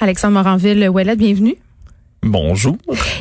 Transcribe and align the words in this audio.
Alexandre 0.00 0.34
Moranville-Ouellet, 0.34 1.16
bienvenue. 1.16 1.56
Bonjour. 2.22 2.76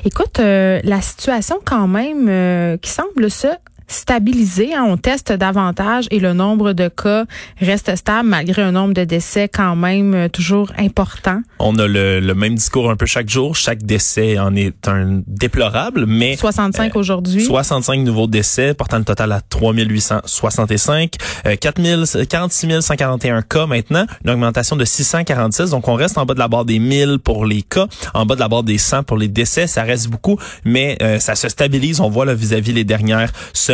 Écoute, 0.05 0.39
euh, 0.39 0.79
la 0.83 1.01
situation 1.01 1.57
quand 1.65 1.87
même 1.87 2.27
euh, 2.29 2.77
qui 2.77 2.89
semble 2.89 3.29
se 3.29 3.47
stabilisé. 3.87 4.73
Hein. 4.73 4.85
On 4.87 4.97
teste 4.97 5.31
davantage 5.31 6.07
et 6.11 6.19
le 6.19 6.33
nombre 6.33 6.73
de 6.73 6.87
cas 6.87 7.25
reste 7.59 7.95
stable 7.95 8.29
malgré 8.29 8.61
un 8.61 8.71
nombre 8.71 8.93
de 8.93 9.03
décès 9.03 9.49
quand 9.49 9.75
même 9.75 10.13
euh, 10.13 10.29
toujours 10.29 10.71
important. 10.77 11.41
On 11.59 11.77
a 11.77 11.87
le, 11.87 12.33
même 12.33 12.55
discours 12.55 12.89
un 12.89 12.95
peu 12.95 13.05
chaque 13.05 13.29
jour. 13.29 13.55
Chaque 13.55 13.83
décès 13.83 14.39
en 14.39 14.55
est 14.55 14.87
un 14.87 15.21
déplorable, 15.27 16.05
mais 16.07 16.35
65 16.35 16.95
euh, 16.95 16.99
aujourd'hui. 16.99 17.43
65 17.43 17.99
nouveaux 17.99 18.27
décès, 18.27 18.73
portant 18.73 18.97
le 18.97 19.03
total 19.03 19.31
à 19.31 19.41
3865. 19.41 21.15
Euh, 21.45 21.55
4000, 21.55 22.05
46 22.27 22.81
141 22.81 23.41
cas 23.41 23.65
maintenant, 23.65 24.05
une 24.23 24.31
augmentation 24.31 24.75
de 24.75 24.85
646. 24.85 25.71
Donc 25.71 25.87
on 25.87 25.95
reste 25.95 26.17
en 26.17 26.25
bas 26.25 26.33
de 26.33 26.39
la 26.39 26.47
barre 26.47 26.65
des 26.65 26.79
1000 26.79 27.19
pour 27.19 27.45
les 27.45 27.61
cas, 27.61 27.87
en 28.13 28.25
bas 28.25 28.35
de 28.35 28.39
la 28.39 28.47
barre 28.47 28.63
des 28.63 28.77
100 28.77 29.03
pour 29.03 29.17
les 29.17 29.27
décès. 29.27 29.67
Ça 29.67 29.83
reste 29.83 30.09
beaucoup, 30.09 30.37
mais 30.65 30.97
euh, 31.01 31.19
ça 31.19 31.35
se 31.35 31.49
stabilise. 31.49 31.99
On 31.99 32.09
voit 32.09 32.25
là 32.25 32.33
vis-à-vis 32.33 32.73
les 32.73 32.83
dernières 32.83 33.31
semaines 33.53 33.72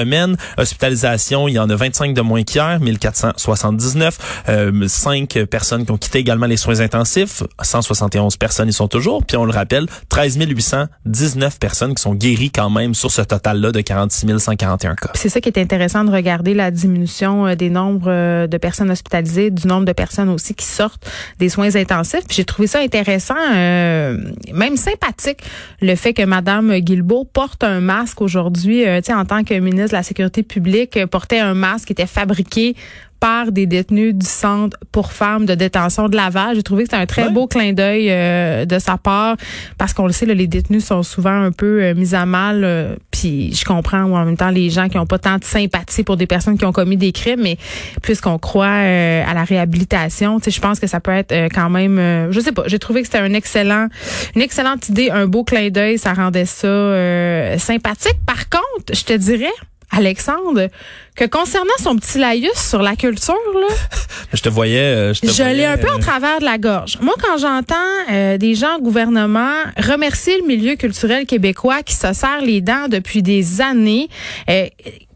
Hospitalisation, 0.58 1.48
il 1.48 1.54
y 1.54 1.60
en 1.60 1.70
a 1.70 1.76
25 1.76 2.14
de 2.14 2.22
moins 2.22 2.44
qu'hier, 2.44 2.80
1479. 2.80 4.44
Euh, 4.50 4.88
5 4.88 5.46
personnes 5.46 5.86
qui 5.86 5.92
ont 5.92 5.98
quitté 5.98 6.20
également 6.20 6.46
les 6.46 6.58
soins 6.58 6.80
intensifs. 6.80 7.44
171 7.62 8.38
personnes 8.38 8.70
y 8.70 8.74
sont 8.74 8.88
toujours. 8.88 9.24
Puis 9.26 9.38
on 9.38 9.46
le 9.46 9.52
rappelle, 9.52 9.86
13 10.10 10.38
819 10.38 11.60
personnes 11.60 11.96
qui 11.96 12.02
sont 12.02 12.14
guéries 12.14 12.52
quand 12.52 12.70
même 12.70 12.94
sur 12.94 13.12
ce 13.12 13.22
total-là 13.22 13.72
de 13.72 13.82
46 13.82 14.40
141 14.40 14.96
cas. 14.96 15.12
C'est 15.14 15.30
ça 15.30 15.42
qui 15.42 15.50
est 15.50 15.60
intéressant 15.60 16.04
de 16.04 16.12
regarder 16.12 16.54
la 16.54 16.72
diminution 16.72 17.48
euh, 17.48 17.56
des 17.56 17.70
nombres 17.70 18.10
euh, 18.10 18.48
de 18.48 18.58
personnes 18.58 18.92
hospitalisées, 18.92 19.52
du 19.52 19.68
nombre 19.68 19.86
de 19.86 19.94
personnes 19.94 20.30
aussi 20.30 20.54
qui 20.54 20.66
sortent 20.66 21.10
des 21.40 21.50
soins 21.50 21.76
intensifs. 21.76 22.24
J'ai 22.30 22.46
trouvé 22.46 22.68
ça 22.68 22.80
intéressant, 22.80 23.36
euh, 23.54 24.18
même 24.54 24.78
sympathique, 24.78 25.40
le 25.82 25.96
fait 25.96 26.14
que 26.14 26.24
Madame 26.24 26.80
Guilbeault 26.80 27.26
porte 27.26 27.64
un 27.64 27.80
masque 27.80 28.22
aujourd'hui, 28.22 28.86
euh, 28.86 29.02
en 29.10 29.26
tant 29.26 29.44
que 29.44 29.54
ministre 29.60 29.89
la 29.92 30.04
sécurité 30.04 30.44
publique 30.44 31.06
portait 31.08 31.40
un 31.40 31.54
masque 31.54 31.88
qui 31.88 31.94
était 31.94 32.08
fabriqué 32.08 32.76
par 33.20 33.52
des 33.52 33.66
détenus 33.66 34.16
du 34.16 34.26
centre 34.26 34.78
pour 34.92 35.12
femmes 35.12 35.46
de 35.46 35.56
détention 35.56 36.08
de 36.08 36.16
Laval. 36.16 36.56
J'ai 36.56 36.64
trouvé 36.64 36.84
que 36.84 36.90
c'était 36.90 37.02
un 37.02 37.06
très 37.06 37.30
beau 37.30 37.48
clin 37.48 37.74
d'œil 37.74 38.08
euh, 38.10 38.66
de 38.66 38.80
sa 38.80 38.98
part 38.98 39.36
parce 39.78 39.94
qu'on 39.94 40.08
le 40.08 40.14
sait, 40.14 40.26
les 40.26 40.48
détenus 40.48 40.86
sont 40.86 41.04
souvent 41.04 41.44
un 41.44 41.52
peu 41.52 41.84
euh, 41.84 41.94
mis 41.96 42.16
à 42.16 42.26
mal. 42.26 42.64
Euh, 42.64 42.96
puis 43.12 43.54
je 43.54 43.66
comprends 43.66 44.04
en 44.04 44.26
même 44.26 44.38
temps 44.38 44.50
les 44.50 44.70
gens 44.70 44.88
qui 44.88 44.98
n'ont 44.98 45.06
pas 45.06 45.20
tant 45.20 45.38
de 45.38 45.44
sympathie 45.44 46.04
pour 46.04 46.18
des 46.18 46.28
personnes 46.28 46.58
qui 46.58 46.66
ont 46.66 46.72
commis 46.72 46.98
des 46.98 47.12
crimes, 47.12 47.42
mais 47.42 47.58
puisqu'on 48.02 48.40
croit 48.40 48.68
à 48.68 49.34
la 49.34 49.44
réhabilitation, 49.44 50.40
je 50.46 50.60
pense 50.60 50.80
que 50.80 50.88
ça 50.88 51.00
peut 51.00 51.12
être 51.12 51.34
quand 51.54 51.70
même, 51.70 52.32
je 52.32 52.40
sais 52.40 52.52
pas. 52.52 52.64
J'ai 52.68 52.80
trouvé 52.80 53.02
que 53.02 53.08
c'était 53.08 53.20
un 53.20 53.34
excellent, 53.34 53.88
une 54.36 54.42
excellente 54.42 54.88
idée, 54.90 55.10
un 55.10 55.28
beau 55.28 55.44
clin 55.44 55.70
d'œil. 55.70 55.98
Ça 55.98 56.14
rendait 56.14 56.46
ça 56.46 57.58
sympathique. 57.58 58.18
Par 58.26 58.50
contre, 58.50 58.94
je 58.94 59.04
te 59.04 59.14
dirais 59.14 59.52
Alexandre, 59.92 60.70
que 61.20 61.26
concernant 61.26 61.74
son 61.80 61.98
petit 61.98 62.18
laïus 62.18 62.56
sur 62.56 62.82
la 62.82 62.96
culture, 62.96 63.36
là, 63.54 63.76
je 64.34 64.42
te 64.42 64.48
voyais, 64.48 64.80
euh, 64.80 65.14
je, 65.14 65.30
je 65.30 65.44
l'ai 65.44 65.66
un 65.66 65.78
peu 65.78 65.92
en 65.92 65.98
euh, 65.98 66.00
travers 66.00 66.40
de 66.40 66.46
la 66.46 66.58
gorge. 66.58 66.98
Moi, 67.02 67.14
quand 67.22 67.38
j'entends 67.38 67.76
euh, 68.10 68.38
des 68.38 68.56
gens 68.56 68.78
au 68.78 68.82
gouvernement 68.82 69.52
remercier 69.78 70.40
le 70.40 70.48
milieu 70.48 70.78
culturel 70.78 71.26
québécois 71.26 71.84
qui 71.84 71.94
se 71.94 72.14
serre 72.14 72.40
les 72.42 72.62
dents 72.62 72.88
depuis 72.88 73.22
des 73.22 73.60
années, 73.60 74.08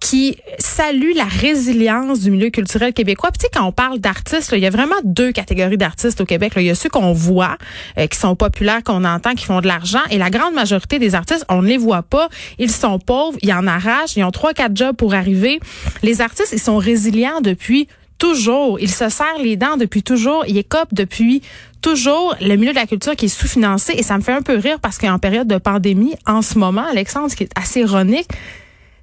qui 0.02 0.36
salue 0.60 1.14
la 1.16 1.24
résilience 1.24 2.20
du 2.20 2.32
milieu 2.32 2.50
culturel 2.50 2.92
québécois. 2.92 3.32
Puis, 3.32 3.40
tu 3.40 3.46
sais, 3.46 3.52
quand 3.54 3.66
on 3.66 3.72
parle 3.72 4.00
d'artistes, 4.00 4.52
il 4.52 4.60
y 4.60 4.66
a 4.66 4.70
vraiment 4.70 4.96
deux 5.06 5.32
catégories 5.32 5.78
d'artistes 5.78 6.20
au 6.20 6.26
Québec. 6.26 6.56
Là. 6.56 6.62
Il 6.62 6.66
y 6.66 6.70
a 6.70 6.76
ceux 6.76 6.90
qu'on 6.90 7.14
voit, 7.14 7.58
qui 7.96 8.18
sont 8.18 8.36
populaires, 8.36 8.84
qu'on 8.84 9.06
entend, 9.06 9.34
qui 9.34 9.46
font 9.46 9.62
de 9.62 9.68
l'argent, 9.68 10.02
et 10.10 10.18
la 10.18 10.30
grande 10.30 10.54
majorité 10.54 11.00
des 11.00 11.16
artistes, 11.16 11.46
on 11.48 11.62
ne 11.62 11.70
les 11.70 11.78
voit 11.78 12.04
pas. 12.04 12.28
Ils 12.60 12.72
sont 12.72 13.00
pauvres, 13.00 13.38
ils 13.42 13.54
en 13.54 13.66
arrachent, 13.66 14.18
ils 14.18 14.26
ont 14.26 14.32
trois, 14.32 14.54
quatre 14.54 14.76
jobs 14.76 14.96
pour 14.96 15.14
arriver. 15.14 15.62
Les 16.02 16.22
artistes, 16.22 16.54
ils 16.54 16.60
sont 16.60 16.78
résilients 16.78 17.42
depuis 17.42 17.88
toujours. 18.18 18.80
Ils 18.80 18.90
se 18.90 19.10
serrent 19.10 19.40
les 19.42 19.58
dents 19.58 19.78
depuis 19.78 20.04
toujours. 20.04 20.46
Ils 20.48 20.58
écopent 20.58 20.94
depuis 20.94 21.42
toujours 21.82 22.36
le 22.42 22.56
milieu 22.56 22.72
de 22.72 22.78
la 22.78 22.88
culture 22.88 23.16
qui 23.16 23.26
est 23.26 23.30
sous-financé. 23.30 23.94
Et 23.98 24.04
ça 24.04 24.18
me 24.18 24.24
fait 24.24 24.32
un 24.32 24.42
peu 24.42 24.56
rire 24.56 24.80
parce 24.80 24.98
qu'en 24.98 25.20
période 25.20 25.48
de 25.48 25.58
pandémie, 25.58 26.16
en 26.26 26.42
ce 26.42 26.58
moment, 26.58 26.86
Alexandre, 26.86 27.30
ce 27.30 27.36
qui 27.36 27.44
est 27.44 27.52
assez 27.56 27.82
ironique, 27.82 28.30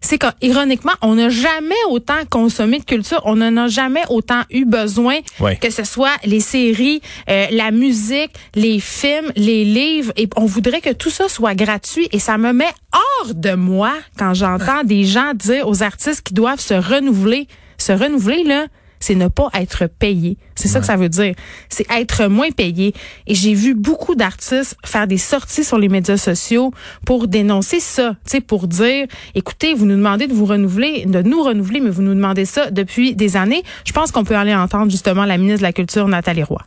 c'est 0.00 0.18
qu'ironiquement, 0.18 0.92
on 1.02 1.14
n'a 1.14 1.28
jamais 1.28 1.74
autant 1.90 2.24
consommé 2.28 2.78
de 2.78 2.84
culture, 2.84 3.20
on 3.24 3.36
n'en 3.36 3.56
a 3.56 3.68
jamais 3.68 4.02
autant 4.08 4.42
eu 4.50 4.64
besoin, 4.64 5.18
que 5.60 5.70
ce 5.70 5.84
soit 5.84 6.16
les 6.24 6.40
séries, 6.40 7.02
euh, 7.28 7.46
la 7.50 7.70
musique, 7.70 8.32
les 8.54 8.80
films, 8.80 9.30
les 9.36 9.64
livres, 9.64 10.12
et 10.16 10.28
on 10.36 10.46
voudrait 10.46 10.80
que 10.80 10.92
tout 10.92 11.10
ça 11.10 11.28
soit 11.28 11.54
gratuit. 11.54 12.08
Et 12.12 12.18
ça 12.18 12.38
me 12.38 12.52
met 12.52 12.72
hors 12.92 13.34
de 13.34 13.54
moi 13.54 13.92
quand 14.18 14.34
j'entends 14.34 14.84
des 14.84 15.04
gens 15.04 15.34
dire 15.34 15.68
aux 15.68 15.82
artistes 15.82 16.22
qui 16.22 16.34
doivent 16.34 16.60
se 16.60 16.74
renouveler, 16.74 17.46
se 17.78 17.92
renouveler 17.92 18.44
là 18.44 18.66
c'est 19.00 19.14
ne 19.14 19.28
pas 19.28 19.48
être 19.54 19.86
payé. 19.86 20.36
C'est 20.54 20.68
ça 20.68 20.78
que 20.78 20.86
ça 20.86 20.96
veut 20.96 21.08
dire. 21.08 21.34
C'est 21.68 21.90
être 21.90 22.26
moins 22.26 22.50
payé. 22.50 22.94
Et 23.26 23.34
j'ai 23.34 23.54
vu 23.54 23.74
beaucoup 23.74 24.14
d'artistes 24.14 24.76
faire 24.84 25.06
des 25.06 25.18
sorties 25.18 25.64
sur 25.64 25.78
les 25.78 25.88
médias 25.88 26.18
sociaux 26.18 26.72
pour 27.06 27.26
dénoncer 27.26 27.80
ça, 27.80 28.10
tu 28.24 28.32
sais, 28.32 28.40
pour 28.40 28.68
dire, 28.68 29.06
écoutez, 29.34 29.74
vous 29.74 29.86
nous 29.86 29.96
demandez 29.96 30.26
de 30.26 30.34
vous 30.34 30.44
renouveler, 30.44 31.06
de 31.06 31.22
nous 31.22 31.42
renouveler, 31.42 31.80
mais 31.80 31.90
vous 31.90 32.02
nous 32.02 32.14
demandez 32.14 32.44
ça 32.44 32.70
depuis 32.70 33.14
des 33.14 33.36
années. 33.36 33.62
Je 33.86 33.92
pense 33.92 34.12
qu'on 34.12 34.24
peut 34.24 34.36
aller 34.36 34.54
entendre 34.54 34.90
justement 34.90 35.24
la 35.24 35.38
ministre 35.38 35.60
de 35.60 35.64
la 35.64 35.72
Culture, 35.72 36.06
Nathalie 36.06 36.42
Roy. 36.42 36.60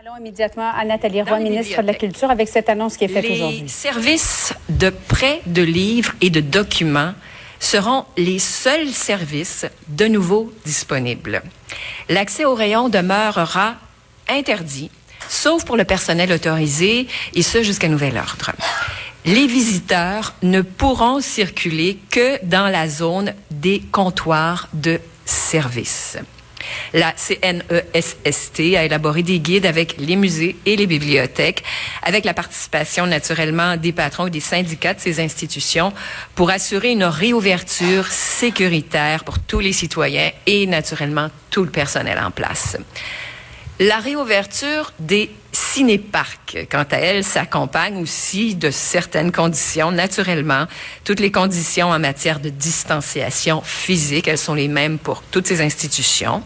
Allons 0.00 0.16
immédiatement 0.18 0.70
à 0.74 0.84
Nathalie 0.84 1.22
Roy, 1.22 1.38
ministre 1.38 1.82
de 1.82 1.86
la 1.86 1.94
Culture, 1.94 2.30
avec 2.30 2.48
cette 2.48 2.68
annonce 2.68 2.96
qui 2.96 3.04
est 3.04 3.08
faite 3.08 3.24
aujourd'hui. 3.30 3.62
Les 3.62 3.68
services 3.68 4.54
de 4.68 4.90
prêt 4.90 5.40
de 5.46 5.62
livres 5.62 6.12
et 6.20 6.30
de 6.30 6.40
documents 6.40 7.12
seront 7.64 8.04
les 8.16 8.38
seuls 8.38 8.90
services 8.90 9.66
de 9.88 10.06
nouveau 10.06 10.52
disponibles. 10.64 11.42
L'accès 12.08 12.44
au 12.44 12.54
rayon 12.54 12.88
demeurera 12.88 13.76
interdit, 14.28 14.90
sauf 15.28 15.64
pour 15.64 15.76
le 15.76 15.84
personnel 15.84 16.32
autorisé, 16.32 17.08
et 17.34 17.42
ce 17.42 17.62
jusqu'à 17.62 17.88
nouvel 17.88 18.16
ordre. 18.18 18.52
Les 19.24 19.46
visiteurs 19.46 20.34
ne 20.42 20.60
pourront 20.60 21.20
circuler 21.20 21.98
que 22.10 22.44
dans 22.44 22.68
la 22.68 22.88
zone 22.88 23.32
des 23.50 23.80
comptoirs 23.90 24.68
de 24.74 25.00
service. 25.24 26.18
La 26.92 27.12
CNESST 27.12 28.60
a 28.76 28.84
élaboré 28.84 29.22
des 29.22 29.40
guides 29.40 29.66
avec 29.66 29.96
les 29.98 30.16
musées 30.16 30.56
et 30.66 30.76
les 30.76 30.86
bibliothèques, 30.86 31.62
avec 32.02 32.24
la 32.24 32.34
participation 32.34 33.06
naturellement 33.06 33.76
des 33.76 33.92
patrons 33.92 34.26
et 34.26 34.30
des 34.30 34.40
syndicats 34.40 34.94
de 34.94 35.00
ces 35.00 35.20
institutions 35.20 35.92
pour 36.34 36.50
assurer 36.50 36.92
une 36.92 37.04
réouverture 37.04 38.06
sécuritaire 38.06 39.24
pour 39.24 39.38
tous 39.38 39.60
les 39.60 39.72
citoyens 39.72 40.30
et 40.46 40.66
naturellement 40.66 41.28
tout 41.50 41.64
le 41.64 41.70
personnel 41.70 42.18
en 42.18 42.30
place. 42.30 42.76
La 43.80 43.98
réouverture 43.98 44.92
des 45.00 45.34
cinéparcs, 45.50 46.58
quant 46.70 46.86
à 46.92 46.96
elle, 46.96 47.24
s'accompagne 47.24 48.00
aussi 48.00 48.54
de 48.54 48.70
certaines 48.70 49.32
conditions. 49.32 49.90
Naturellement, 49.90 50.66
toutes 51.02 51.18
les 51.18 51.32
conditions 51.32 51.88
en 51.88 51.98
matière 51.98 52.38
de 52.38 52.50
distanciation 52.50 53.62
physique, 53.62 54.28
elles 54.28 54.38
sont 54.38 54.54
les 54.54 54.68
mêmes 54.68 54.98
pour 54.98 55.22
toutes 55.24 55.48
ces 55.48 55.60
institutions. 55.60 56.44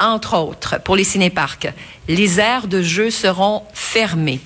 Entre 0.00 0.36
autres, 0.36 0.80
pour 0.82 0.96
les 0.96 1.04
cinéparcs, 1.04 1.68
les 2.08 2.40
aires 2.40 2.66
de 2.66 2.82
jeu 2.82 3.12
seront 3.12 3.62
fermées. 3.72 4.40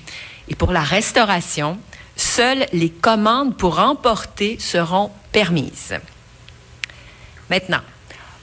Et 0.47 0.53
pour 0.53 0.71
la 0.71 0.83
restauration, 0.83 1.79
seules 2.15 2.67
les 2.71 2.91
commandes 2.91 3.57
pour 3.57 3.79
emporter 3.79 4.57
seront 4.59 5.09
permises. 5.31 5.95
Maintenant, 7.49 7.81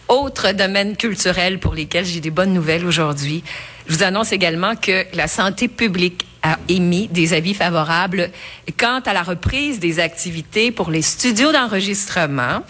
autre 0.08 0.52
domaine 0.52 0.96
culturel 0.96 1.58
pour 1.58 1.74
lesquels 1.74 2.04
j'ai 2.04 2.20
des 2.20 2.30
bonnes 2.30 2.52
nouvelles 2.52 2.86
aujourd'hui. 2.86 3.44
Je 3.86 3.94
vous 3.94 4.02
annonce 4.02 4.32
également 4.32 4.76
que 4.76 5.04
la 5.14 5.28
santé 5.28 5.68
publique 5.68 6.24
a 6.42 6.58
émis 6.68 7.08
des 7.08 7.34
avis 7.34 7.54
favorables 7.54 8.30
quant 8.78 9.00
à 9.00 9.12
la 9.12 9.22
reprise 9.22 9.80
des 9.80 9.98
activités 9.98 10.70
pour 10.70 10.90
les 10.90 11.02
studios 11.02 11.52
d'enregistrement 11.52 12.62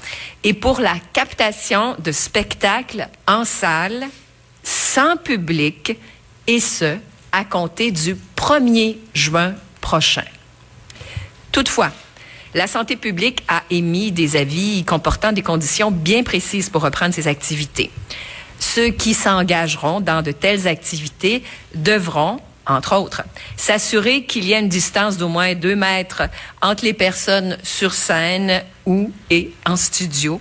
et 0.44 0.54
pour 0.54 0.80
la 0.80 0.94
captation 1.12 1.96
de 1.98 2.12
spectacles 2.12 3.08
en 3.26 3.44
salle 3.44 4.06
sans 4.62 5.16
public 5.16 5.96
et 6.46 6.60
ce, 6.60 6.96
à 7.32 7.44
compter 7.44 7.90
du 7.90 8.16
1er 8.36 8.96
juin 9.14 9.54
prochain. 9.80 10.24
Toutefois, 11.52 11.90
la 12.54 12.66
santé 12.66 12.96
publique 12.96 13.42
a 13.48 13.62
émis 13.70 14.12
des 14.12 14.36
avis 14.36 14.84
comportant 14.84 15.32
des 15.32 15.42
conditions 15.42 15.90
bien 15.90 16.22
précises 16.22 16.70
pour 16.70 16.82
reprendre 16.82 17.14
ces 17.14 17.28
activités. 17.28 17.90
Ceux 18.58 18.88
qui 18.88 19.14
s'engageront 19.14 20.00
dans 20.00 20.22
de 20.22 20.32
telles 20.32 20.66
activités 20.66 21.42
devront, 21.74 22.40
entre 22.66 22.96
autres, 22.96 23.22
s'assurer 23.56 24.24
qu'il 24.24 24.46
y 24.46 24.54
a 24.54 24.58
une 24.58 24.68
distance 24.68 25.16
d'au 25.16 25.28
moins 25.28 25.54
deux 25.54 25.76
mètres 25.76 26.22
entre 26.60 26.84
les 26.84 26.92
personnes 26.92 27.56
sur 27.62 27.94
scène 27.94 28.62
ou 28.84 29.12
et 29.30 29.52
en 29.66 29.76
studio 29.76 30.40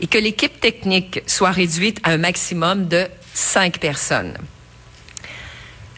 et 0.00 0.06
que 0.06 0.18
l'équipe 0.18 0.60
technique 0.60 1.22
soit 1.26 1.50
réduite 1.50 2.00
à 2.02 2.10
un 2.10 2.18
maximum 2.18 2.88
de 2.88 3.06
cinq 3.32 3.78
personnes. 3.78 4.36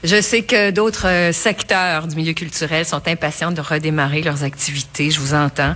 Je 0.04 0.20
sais 0.20 0.42
que 0.42 0.70
d'autres 0.70 1.08
euh, 1.08 1.32
secteurs 1.32 2.06
du 2.06 2.16
milieu 2.16 2.32
culturel 2.32 2.84
sont 2.84 3.08
impatients 3.08 3.50
de 3.50 3.60
redémarrer 3.60 4.22
leurs 4.22 4.44
activités. 4.44 5.10
Je 5.10 5.20
vous 5.20 5.34
entends. 5.34 5.74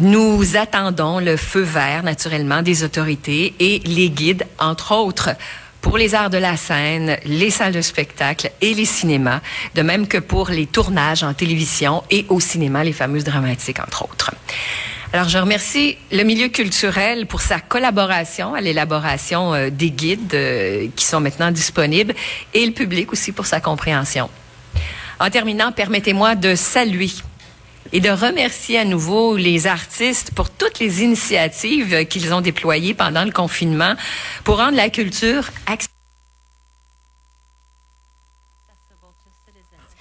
Nous 0.00 0.56
attendons 0.56 1.20
le 1.20 1.36
feu 1.36 1.60
vert, 1.60 2.02
naturellement, 2.02 2.62
des 2.62 2.82
autorités 2.82 3.54
et 3.60 3.78
les 3.86 4.10
guides, 4.10 4.44
entre 4.58 4.92
autres, 4.92 5.30
pour 5.80 5.98
les 5.98 6.14
arts 6.14 6.30
de 6.30 6.38
la 6.38 6.56
scène, 6.56 7.16
les 7.24 7.50
salles 7.50 7.72
de 7.72 7.80
spectacle 7.80 8.50
et 8.60 8.74
les 8.74 8.86
cinémas, 8.86 9.40
de 9.74 9.82
même 9.82 10.08
que 10.08 10.18
pour 10.18 10.48
les 10.48 10.66
tournages 10.66 11.22
en 11.22 11.32
télévision 11.34 12.02
et 12.10 12.26
au 12.30 12.40
cinéma, 12.40 12.82
les 12.82 12.92
fameuses 12.92 13.24
dramatiques, 13.24 13.78
entre 13.78 14.02
autres. 14.04 14.32
Alors, 15.14 15.28
je 15.28 15.38
remercie 15.38 15.96
le 16.10 16.24
milieu 16.24 16.48
culturel 16.48 17.26
pour 17.28 17.40
sa 17.40 17.60
collaboration 17.60 18.52
à 18.54 18.60
l'élaboration 18.60 19.54
euh, 19.54 19.70
des 19.70 19.92
guides 19.92 20.34
euh, 20.34 20.88
qui 20.96 21.04
sont 21.04 21.20
maintenant 21.20 21.52
disponibles 21.52 22.16
et 22.52 22.66
le 22.66 22.72
public 22.72 23.12
aussi 23.12 23.30
pour 23.30 23.46
sa 23.46 23.60
compréhension. 23.60 24.28
En 25.20 25.30
terminant, 25.30 25.70
permettez-moi 25.70 26.34
de 26.34 26.56
saluer 26.56 27.12
et 27.92 28.00
de 28.00 28.10
remercier 28.10 28.76
à 28.76 28.84
nouveau 28.84 29.36
les 29.36 29.68
artistes 29.68 30.32
pour 30.34 30.50
toutes 30.50 30.80
les 30.80 31.04
initiatives 31.04 32.08
qu'ils 32.08 32.34
ont 32.34 32.40
déployées 32.40 32.94
pendant 32.94 33.24
le 33.24 33.30
confinement 33.30 33.94
pour 34.42 34.56
rendre 34.56 34.76
la 34.76 34.88
culture 34.88 35.44
accessible. 35.66 35.83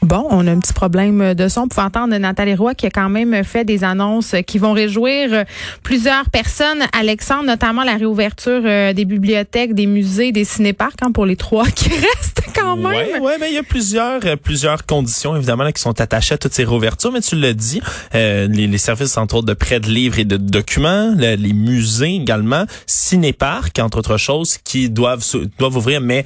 Bon, 0.04 0.28
on 0.32 0.46
a 0.48 0.52
un 0.52 0.60
petit 0.60 0.74
problème 0.74 1.34
de 1.34 1.48
son. 1.48 1.62
On 1.62 1.68
peut 1.70 1.82
entendre 1.82 2.18
Nathalie 2.18 2.56
Roy 2.56 2.76
qui 2.76 2.86
a 2.86 2.90
quand 2.90 3.08
même 3.08 3.42
fait 3.46 3.64
des 3.64 3.86
annonces 3.86 4.36
qui 4.46 4.58
vont 4.58 4.74
réjouir 4.74 5.46
plusieurs 5.82 6.30
personnes. 6.30 6.84
Alexandre, 6.92 7.46
notamment 7.46 7.84
la 7.84 7.96
réouverture 7.96 8.62
euh, 8.66 8.92
des 8.92 9.06
bibliothèques, 9.06 9.74
des 9.74 9.86
musées, 9.86 10.34
des 10.34 10.44
cinéparcs 10.44 11.02
hein, 11.02 11.12
pour 11.14 11.26
les 11.26 11.38
trois 11.38 11.66
qui 11.76 11.88
restent 11.88 12.42
quand 12.54 12.76
même. 12.76 13.22
Ouais, 13.22 13.38
mais 13.40 13.52
il 13.52 13.56
y 13.56 13.58
a 13.58 13.64
plusieurs 13.64 14.20
euh, 14.26 14.36
plusieurs 14.36 14.86
conditions 14.86 15.38
évidemment 15.38 15.64
là, 15.64 15.72
qui 15.72 15.82
sont 15.82 16.02
attachées 16.02 16.36
à 16.36 16.38
toutes 16.38 16.54
ces 16.54 16.66
réouvertures. 16.66 17.14
Mais 17.14 17.22
tu 17.22 17.38
l'as 17.38 17.54
dit, 17.54 17.82
euh, 18.14 18.48
les, 18.48 18.68
les, 18.68 18.78
services 18.78 19.16
entre 19.16 19.36
autres 19.36 19.48
de 19.48 19.54
prêt 19.54 19.80
de 19.80 19.88
livres 19.88 20.20
et 20.20 20.26
de 20.26 20.36
documents, 20.36 21.14
les 21.18 21.54
musées 21.54 22.16
également, 22.16 22.66
cinéparcs 22.88 23.80
entre 23.80 24.00
autres 24.00 24.18
choses 24.18 24.58
qui 24.58 24.90
doivent 24.90 25.24
doivent 25.58 25.78
ouvrir, 25.78 26.02
mais 26.02 26.26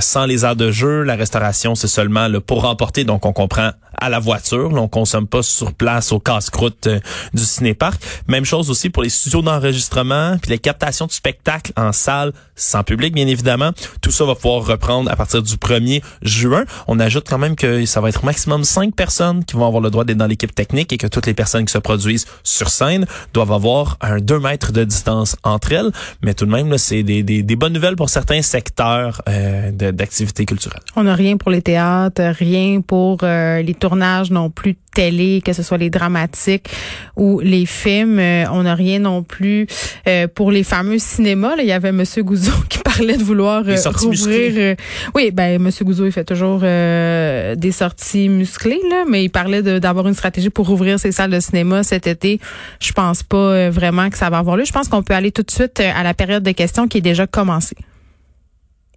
sans 0.00 0.26
les 0.26 0.44
heures 0.44 0.56
de 0.56 0.70
jeu, 0.70 1.02
la 1.02 1.16
restauration 1.16 1.74
c'est 1.74 1.88
seulement 1.88 2.28
le 2.28 2.40
pour 2.40 2.62
remporter. 2.62 3.04
Donc, 3.04 3.13
on 3.22 3.32
comprend 3.32 3.74
à 3.98 4.08
la 4.08 4.18
voiture. 4.18 4.70
Là, 4.72 4.80
on 4.80 4.88
consomme 4.88 5.26
pas 5.26 5.42
sur 5.42 5.72
place 5.72 6.12
au 6.12 6.18
casse-croûte 6.18 6.86
euh, 6.86 7.00
du 7.32 7.44
cinéparc. 7.44 8.00
Même 8.28 8.44
chose 8.44 8.70
aussi 8.70 8.90
pour 8.90 9.02
les 9.02 9.08
studios 9.08 9.42
d'enregistrement, 9.42 10.36
puis 10.40 10.50
les 10.50 10.58
captations 10.58 11.06
de 11.06 11.12
spectacles 11.12 11.72
en 11.76 11.92
salle 11.92 12.32
sans 12.56 12.82
public, 12.82 13.14
bien 13.14 13.26
évidemment. 13.26 13.70
Tout 14.00 14.10
ça 14.10 14.24
va 14.24 14.34
pouvoir 14.34 14.64
reprendre 14.64 15.10
à 15.10 15.16
partir 15.16 15.42
du 15.42 15.54
1er 15.56 16.02
juin. 16.22 16.64
On 16.86 17.00
ajoute 17.00 17.26
quand 17.28 17.38
même 17.38 17.56
que 17.56 17.84
ça 17.86 18.00
va 18.00 18.08
être 18.08 18.24
maximum 18.24 18.64
cinq 18.64 18.94
personnes 18.94 19.44
qui 19.44 19.56
vont 19.56 19.66
avoir 19.66 19.82
le 19.82 19.90
droit 19.90 20.04
d'être 20.04 20.18
dans 20.18 20.26
l'équipe 20.26 20.54
technique 20.54 20.92
et 20.92 20.98
que 20.98 21.06
toutes 21.06 21.26
les 21.26 21.34
personnes 21.34 21.64
qui 21.64 21.72
se 21.72 21.78
produisent 21.78 22.26
sur 22.42 22.68
scène 22.68 23.06
doivent 23.32 23.52
avoir 23.52 23.98
un 24.00 24.18
2 24.18 24.38
mètres 24.38 24.72
de 24.72 24.84
distance 24.84 25.36
entre 25.42 25.72
elles. 25.72 25.90
Mais 26.22 26.34
tout 26.34 26.46
de 26.46 26.50
même, 26.50 26.78
c'est 26.78 27.02
des, 27.02 27.22
des, 27.22 27.42
des, 27.42 27.56
bonnes 27.56 27.72
nouvelles 27.72 27.96
pour 27.96 28.08
certains 28.08 28.42
secteurs 28.42 29.22
euh, 29.28 29.70
d'activité 29.72 30.46
culturelle. 30.46 30.80
On 30.96 31.04
n'a 31.04 31.14
rien 31.14 31.36
pour 31.36 31.50
les 31.50 31.62
théâtres, 31.62 32.22
rien 32.22 32.80
pour 32.80 32.94
pour 32.94 33.18
euh, 33.24 33.60
les 33.60 33.74
tournages 33.84 34.30
non 34.30 34.48
plus 34.48 34.76
télé, 34.94 35.42
que 35.44 35.52
ce 35.52 35.62
soit 35.62 35.76
les 35.76 35.90
dramatiques 35.90 36.70
ou 37.16 37.40
les 37.40 37.66
films. 37.66 38.18
Euh, 38.18 38.44
on 38.50 38.62
n'a 38.62 38.74
rien 38.74 38.98
non 38.98 39.22
plus 39.22 39.66
euh, 40.08 40.26
pour 40.26 40.50
les 40.50 40.64
fameux 40.64 40.98
cinémas. 40.98 41.54
Là, 41.54 41.62
il 41.62 41.68
y 41.68 41.72
avait 41.72 41.92
Monsieur 41.92 42.22
Gouzeau 42.22 42.52
qui 42.70 42.78
parlait 42.78 43.18
de 43.18 43.22
vouloir 43.22 43.62
rouvrir. 43.62 44.76
oui, 45.14 45.30
ben 45.32 45.60
Monsieur 45.60 45.84
Gouzeau, 45.84 46.06
il 46.06 46.12
fait 46.12 46.24
toujours 46.24 46.60
des 46.60 47.72
sorties 47.72 48.30
musclées, 48.30 48.80
là, 48.88 49.04
mais 49.06 49.22
il 49.24 49.28
parlait 49.28 49.62
d'avoir 49.62 50.08
une 50.08 50.14
stratégie 50.14 50.48
pour 50.48 50.66
rouvrir 50.66 50.98
ces 50.98 51.12
salles 51.12 51.30
de 51.30 51.40
cinéma 51.40 51.82
cet 51.82 52.06
été. 52.06 52.40
Je 52.80 52.92
pense 52.92 53.22
pas 53.22 53.68
vraiment 53.68 54.08
que 54.08 54.16
ça 54.16 54.30
va 54.30 54.38
avoir 54.38 54.56
lieu. 54.56 54.64
Je 54.64 54.72
pense 54.72 54.88
qu'on 54.88 55.02
peut 55.02 55.14
aller 55.14 55.30
tout 55.30 55.42
de 55.42 55.50
suite 55.50 55.80
à 55.80 56.02
la 56.02 56.14
période 56.14 56.42
de 56.42 56.52
questions 56.52 56.88
qui 56.88 56.98
est 56.98 57.02
déjà 57.02 57.26
commencée. 57.26 57.76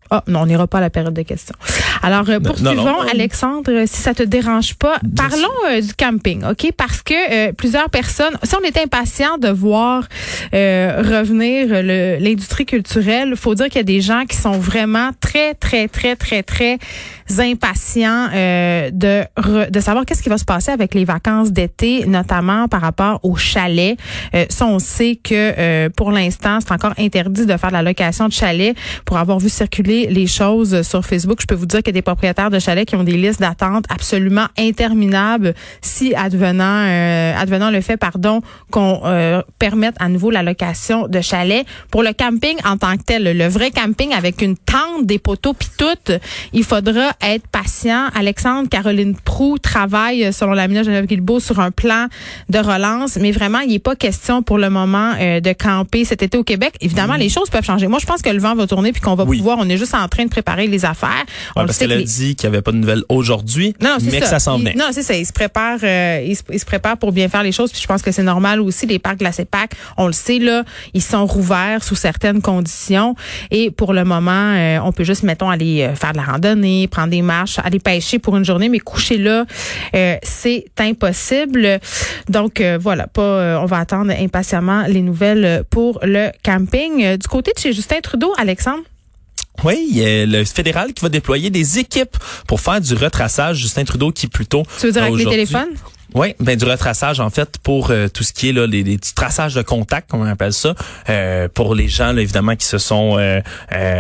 Ah, 0.10 0.24
non, 0.28 0.42
on 0.42 0.46
n'ira 0.46 0.68
pas 0.68 0.78
à 0.78 0.82
la 0.82 0.90
période 0.90 1.14
de 1.14 1.22
questions. 1.22 1.56
Alors, 2.02 2.30
euh, 2.30 2.40
poursuivons, 2.40 3.02
Alexandre, 3.12 3.84
si 3.86 4.02
ça 4.02 4.14
te 4.14 4.24
dérange 4.24 4.76
pas. 4.76 5.00
Parlons 5.16 5.48
euh, 5.70 5.82
du 5.82 5.94
camping, 5.94 6.44
OK? 6.44 6.72
Parce 6.76 7.02
que 7.02 7.14
euh, 7.14 7.52
plusieurs 7.52 7.90
personnes, 7.90 8.38
si 8.44 8.56
on 8.56 8.62
est 8.62 8.78
impatient 8.78 9.38
de 9.38 9.50
voir 9.50 10.04
revenir 10.52 11.68
l'industrie 12.22 12.66
culturelle, 12.66 13.36
faut 13.36 13.56
dire 13.56 13.66
qu'il 13.68 13.78
y 13.78 13.80
a 13.80 13.84
des 13.84 14.02
gens 14.02 14.26
qui 14.26 14.38
sont 14.38 14.58
vraiment 14.58 15.12
très, 15.20 15.54
très, 15.54 15.88
très, 15.88 16.16
très, 16.16 16.44
très 16.44 16.78
impatients 17.40 18.28
de, 18.32 19.24
de 19.70 19.80
savoir 19.80 20.06
qu'est-ce 20.06 20.24
qui 20.24 20.30
va 20.30 20.38
se 20.38 20.46
passer 20.46 20.72
avec 20.72 20.94
les 20.94 21.06
vacances 21.06 21.52
d'été, 21.52 22.06
notamment 22.06 22.68
par 22.68 22.82
rapport 22.82 23.20
au 23.24 23.36
chalet. 23.36 23.98
ça, 24.50 24.66
on 24.66 24.80
sait 24.80 25.20
que 25.22 25.88
pour 25.90 26.12
l'instant, 26.12 26.60
c'est 26.62 26.72
encore 26.72 26.94
interdit 26.98 27.46
de 27.46 27.58
faire 27.58 27.72
la 27.72 27.82
location 27.82 28.28
de 28.28 28.34
chalet 28.34 28.76
pour 29.06 29.18
avoir 29.18 29.40
vu 29.40 29.50
circuler 29.50 29.97
les 30.06 30.28
choses 30.28 30.84
sur 30.84 31.04
Facebook, 31.04 31.40
je 31.42 31.48
peux 31.48 31.56
vous 31.56 31.66
dire 31.66 31.80
qu'il 31.80 31.88
y 31.88 31.98
a 31.98 32.00
des 32.00 32.02
propriétaires 32.02 32.50
de 32.50 32.60
chalets 32.60 32.88
qui 32.88 32.96
ont 32.96 33.04
des 33.04 33.18
listes 33.18 33.40
d'attente 33.40 33.86
absolument 33.90 34.46
interminables 34.58 35.54
si 35.82 36.14
advenant 36.14 36.86
euh, 36.86 37.36
advenant 37.36 37.72
le 37.72 37.82
fait 37.82 37.98
pardon 37.98 38.42
qu'on 38.72 39.02
euh, 39.06 39.42
permette 39.60 39.96
à 40.00 40.10
nouveau 40.10 40.30
la 40.30 40.44
location 40.44 41.08
de 41.08 41.22
chalets 41.22 41.66
pour 41.90 42.04
le 42.04 42.14
camping 42.14 42.58
en 42.66 42.78
tant 42.78 42.96
que 42.98 43.04
tel, 43.04 43.38
le 43.38 43.48
vrai 43.48 43.72
camping 43.72 44.14
avec 44.14 44.42
une 44.42 44.56
tente, 44.58 45.06
des 45.06 45.20
poteaux 45.20 45.54
puis 45.54 45.70
tout, 45.78 46.14
il 46.54 46.64
faudra 46.64 47.12
être 47.22 47.48
patient. 47.48 48.08
Alexandre 48.16 48.70
Caroline 48.70 49.16
Prou 49.16 49.58
travaille 49.58 50.32
selon 50.34 50.52
la 50.52 50.68
ministre 50.68 50.86
Geneviève 50.86 51.08
Guilbeault 51.08 51.40
sur 51.40 51.60
un 51.60 51.72
plan 51.72 52.08
de 52.50 52.60
relance, 52.60 53.18
mais 53.18 53.32
vraiment 53.32 53.60
il 53.60 53.72
n'est 53.72 53.80
pas 53.80 53.96
question 53.96 54.44
pour 54.44 54.58
le 54.58 54.70
moment 54.70 55.14
euh, 55.20 55.40
de 55.40 55.54
camper 55.54 56.06
cet 56.06 56.24
été 56.24 56.38
au 56.38 56.44
Québec. 56.44 56.76
Évidemment, 56.82 57.16
les 57.16 57.30
choses 57.30 57.50
peuvent 57.50 57.66
changer. 57.66 57.88
Moi, 57.88 58.00
je 58.00 58.06
pense 58.06 58.22
que 58.22 58.30
le 58.30 58.40
vent 58.40 58.56
va 58.56 58.68
tourner 58.68 58.92
puis 58.92 59.02
qu'on 59.02 59.16
va 59.16 59.26
pouvoir, 59.26 59.58
on 59.60 59.70
est 59.70 59.78
juste 59.78 59.87
en 59.96 60.08
train 60.08 60.26
de 60.26 60.30
préparer 60.30 60.68
les 60.68 60.86
affaires. 60.86 61.26
on 61.56 61.66
parce 61.66 61.78
qu'elle 61.78 61.92
a 61.92 62.02
dit 62.02 62.36
qu'il 62.36 62.50
n'y 62.50 62.56
avait 62.56 62.62
pas 62.62 62.72
de 62.72 62.78
nouvelles 62.78 63.04
aujourd'hui, 63.10 63.76
mais 63.82 64.20
que 64.20 64.26
ça 64.26 64.40
s'en 64.40 64.58
venait. 64.58 64.74
Non, 64.76 64.88
c'est 64.92 65.04
ça. 65.04 65.16
Ils 65.16 65.26
se 65.26 65.34
préparent, 65.34 65.80
euh, 65.84 66.26
ils, 66.26 66.36
se, 66.36 66.66
préparent 66.66 66.98
pour 66.98 67.12
bien 67.12 67.30
faire 67.30 67.44
les 67.44 67.52
choses. 67.52 67.72
Puis 67.72 67.82
je 67.82 67.88
pense 67.88 68.02
que 68.02 68.12
c'est 68.12 68.24
normal 68.24 68.62
aussi. 68.62 68.86
Les 68.86 69.00
parcs 69.00 69.18
de 69.18 69.24
la 69.24 69.32
CEPAC, 69.32 69.72
on 69.98 70.08
le 70.08 70.14
sait 70.14 70.40
là, 70.40 70.64
ils 70.94 71.02
sont 71.02 71.26
rouverts 71.26 71.84
sous 71.84 71.96
certaines 71.96 72.42
conditions. 72.42 73.16
Et 73.52 73.72
pour 73.72 73.94
le 73.94 74.04
moment, 74.04 74.32
euh, 74.32 74.80
on 74.84 74.92
peut 74.92 75.04
juste 75.04 75.24
mettons 75.24 75.50
aller 75.50 75.82
euh, 75.82 75.96
faire 75.96 76.14
de 76.14 76.18
la 76.18 76.24
randonnée, 76.24 76.88
prendre 76.88 77.10
des 77.10 77.22
marches, 77.22 77.60
aller 77.64 77.80
pêcher 77.80 78.20
pour 78.20 78.38
une 78.38 78.46
journée, 78.46 78.70
mais 78.70 78.80
coucher 78.80 79.18
là, 79.18 79.46
c'est 80.24 80.66
impossible. 80.80 81.80
Donc 82.30 82.62
voilà, 82.80 83.08
pas. 83.08 83.60
on 83.62 83.66
va 83.66 83.80
attendre 83.80 84.12
impatiemment 84.12 84.84
les 84.88 85.02
nouvelles 85.02 85.64
pour 85.70 86.00
le 86.04 86.30
camping. 86.44 87.18
Du 87.18 87.28
côté 87.28 87.52
de 87.56 87.60
chez 87.60 87.74
Justin 87.74 88.00
Trudeau, 88.02 88.34
Alexandre? 88.38 88.84
Oui, 89.64 89.88
il 89.90 89.98
y 89.98 90.06
a 90.06 90.26
le 90.26 90.46
fédéral 90.46 90.94
qui 90.94 91.02
va 91.02 91.10
déployer 91.10 91.50
des 91.50 91.80
équipes 91.80 92.18
pour 92.48 92.62
faire 92.62 92.82
du 92.82 92.94
retraçage. 92.94 93.58
Justin 93.58 93.84
Trudeau 93.84 94.12
qui 94.12 94.28
plutôt. 94.28 94.64
Tu 94.80 94.88
veux 94.88 94.92
dire 94.92 95.04
avec 95.04 95.16
les 95.16 95.26
téléphones? 95.26 95.76
Oui, 96.14 96.34
ben 96.40 96.58
du 96.58 96.66
retraçage 96.66 97.20
en 97.20 97.30
fait 97.30 97.58
pour 97.58 97.92
euh, 97.92 98.08
tout 98.08 98.24
ce 98.24 98.32
qui 98.32 98.50
est 98.50 98.54
là 98.54 98.66
les, 98.66 98.82
les 98.82 98.98
traçages 98.98 99.56
de 99.56 99.62
contact, 99.62 100.10
comme 100.10 100.22
on 100.22 100.26
appelle 100.26 100.54
ça, 100.54 100.74
euh, 101.10 101.50
pour 101.54 101.76
les 101.76 101.90
gens 101.90 102.14
là, 102.14 102.22
évidemment 102.22 102.56
qui 102.56 102.66
se 102.66 102.78
sont 102.78 103.18
euh, 103.18 103.42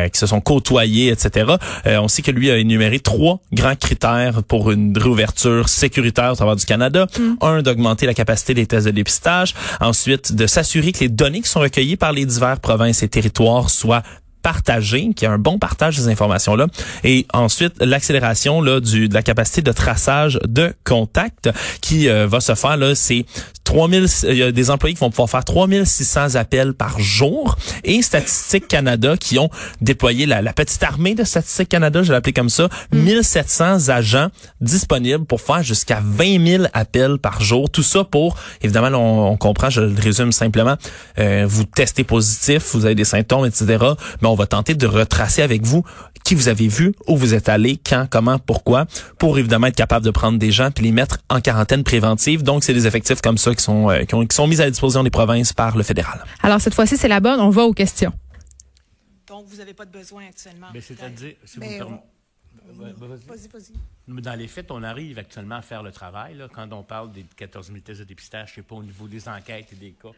qui 0.07 0.17
se 0.17 0.25
sont 0.25 0.39
côtoyés, 0.39 1.09
etc. 1.09 1.55
on 1.85 2.07
sait 2.07 2.21
que 2.21 2.31
lui 2.31 2.49
a 2.49 2.57
énuméré 2.57 2.99
trois 2.99 3.39
grands 3.51 3.75
critères 3.75 4.41
pour 4.43 4.71
une 4.71 4.97
réouverture 4.97 5.67
sécuritaire 5.67 6.31
au 6.31 6.35
travers 6.35 6.55
du 6.55 6.65
Canada. 6.65 7.07
Mm. 7.19 7.33
Un, 7.41 7.61
d'augmenter 7.61 8.05
la 8.05 8.13
capacité 8.13 8.53
des 8.53 8.65
tests 8.65 8.85
de 8.85 8.91
dépistage. 8.91 9.53
Ensuite, 9.81 10.33
de 10.33 10.47
s'assurer 10.47 10.91
que 10.93 10.99
les 10.99 11.09
données 11.09 11.41
qui 11.41 11.49
sont 11.49 11.59
recueillies 11.59 11.97
par 11.97 12.13
les 12.13 12.25
divers 12.25 12.59
provinces 12.59 13.03
et 13.03 13.09
territoires 13.09 13.69
soient 13.69 14.03
partager, 14.41 15.12
qui 15.15 15.25
a 15.25 15.32
un 15.32 15.38
bon 15.38 15.60
partage 15.60 15.98
des 15.98 16.08
informations-là. 16.08 16.67
Et 17.03 17.25
ensuite, 17.34 17.74
l'accélération 17.79 18.62
de 18.62 19.13
la 19.13 19.24
capacité 19.24 19.62
de 19.62 19.72
traçage 19.72 20.39
de 20.48 20.74
contact 20.84 21.50
qui 21.82 22.10
euh, 22.10 22.27
va 22.27 22.39
se 22.39 22.56
faire 22.56 22.77
là, 22.77 22.96
c'est 22.96 23.25
3000 23.67 24.07
il 24.24 24.38
y 24.38 24.43
a 24.43 24.51
des 24.53 24.71
employés 24.71 24.95
qui 24.95 25.01
vont 25.01 25.09
pouvoir 25.09 25.29
faire 25.29 25.43
3600 25.43 26.36
appels 26.36 26.74
par 26.74 27.00
jour 27.00 27.57
et 27.83 28.01
Statistique 28.01 28.67
Canada 28.69 29.17
qui 29.17 29.38
ont 29.39 29.50
déployé 29.81 30.25
la, 30.25 30.41
la 30.41 30.53
petite 30.53 30.81
armée 30.83 31.15
de 31.15 31.25
Statistique 31.25 31.67
Canada, 31.67 32.01
je 32.01 32.13
l'ai 32.13 32.33
comme 32.33 32.50
ça, 32.50 32.69
1700 32.93 33.65
mm. 33.65 33.89
agents 33.91 34.27
disponibles 34.62 35.25
pour 35.25 35.41
faire 35.41 35.63
jusqu'à 35.63 36.01
20 36.01 36.45
000 36.45 36.63
appels 36.74 37.17
par 37.17 37.41
jour. 37.41 37.69
Tout 37.69 37.83
ça 37.83 38.05
pour, 38.05 38.38
évidemment, 38.62 38.97
on, 38.97 39.31
on 39.31 39.38
comprend, 39.38 39.69
je 39.69 39.81
le 39.81 40.00
résume 40.00 40.31
simplement, 40.31 40.77
euh, 41.19 41.45
vous 41.47 41.65
testez 41.65 42.05
positif, 42.05 42.74
vous 42.74 42.86
avez 42.86 42.95
des 42.95 43.05
symptômes, 43.05 43.45
etc. 43.45 43.77
Mais 44.21 44.29
on 44.29 44.36
va 44.36 44.47
tenter 44.47 44.75
de 44.75 44.88
retracer 44.88 45.41
avec 45.41 45.65
vous 45.65 45.83
qui 46.27 46.36
vous 46.36 46.50
avez 46.50 46.67
vu, 46.67 46.93
où 47.07 47.15
vous 47.15 47.33
êtes 47.33 47.47
allé, 47.47 47.77
quand, 47.77 48.05
comment, 48.09 48.38
pourquoi, 48.38 48.86
pour 49.17 49.39
évidemment 49.39 49.67
être 49.67 49.77
capable 49.77 50.03
de 50.03 50.12
prendre 50.12 50.38
des 50.38 50.51
gens 50.51 50.71
puis 50.71 50.83
les 50.83 50.91
mettre 50.91 51.19
en 51.29 51.39
quarantaine 51.39 51.83
préventive. 51.83 52.43
Donc, 52.43 52.65
c'est 52.65 52.74
des 52.74 52.86
effectifs 52.86 53.21
comme 53.21 53.38
ça 53.38 53.51
qui 53.57 53.63
sont, 53.63 53.89
euh, 53.89 54.03
qui, 54.03 54.35
sont 54.35 54.47
mis 54.47 54.61
à 54.61 54.69
disposition 54.69 55.03
des 55.03 55.09
provinces 55.09 55.53
par 55.53 55.75
le 55.75 55.83
fédéral. 55.83 56.23
Alors, 56.41 56.61
cette 56.61 56.73
fois-ci, 56.73 56.97
c'est 56.97 57.07
la 57.07 57.19
bonne. 57.19 57.39
On 57.39 57.49
va 57.49 57.63
aux 57.63 57.73
questions. 57.73 58.13
Donc, 59.27 59.45
vous 59.47 59.57
n'avez 59.57 59.73
pas 59.73 59.85
de 59.85 59.91
besoin 59.91 60.27
actuellement. 60.27 60.67
Mais 60.73 60.81
c'est-à-dire, 60.81 61.33
si 61.43 61.59
vous 61.59 61.65
Vas-y, 62.73 63.47
vas-y. 63.47 64.21
Dans 64.21 64.35
les 64.35 64.47
faits, 64.47 64.71
on 64.71 64.83
arrive 64.83 65.19
actuellement 65.19 65.55
à 65.55 65.61
faire 65.61 65.83
le 65.83 65.91
travail. 65.91 66.35
Là, 66.35 66.47
quand 66.51 66.71
on 66.73 66.83
parle 66.83 67.11
des 67.11 67.23
14 67.23 67.67
000 67.67 67.79
tests 67.79 67.99
de 68.01 68.05
dépistage, 68.05 68.53
ce 68.53 68.59
n'est 68.59 68.65
pas 68.65 68.75
au 68.75 68.83
niveau 68.83 69.07
des 69.07 69.27
enquêtes 69.27 69.71
et 69.73 69.75
des 69.75 69.91
cas 69.91 70.11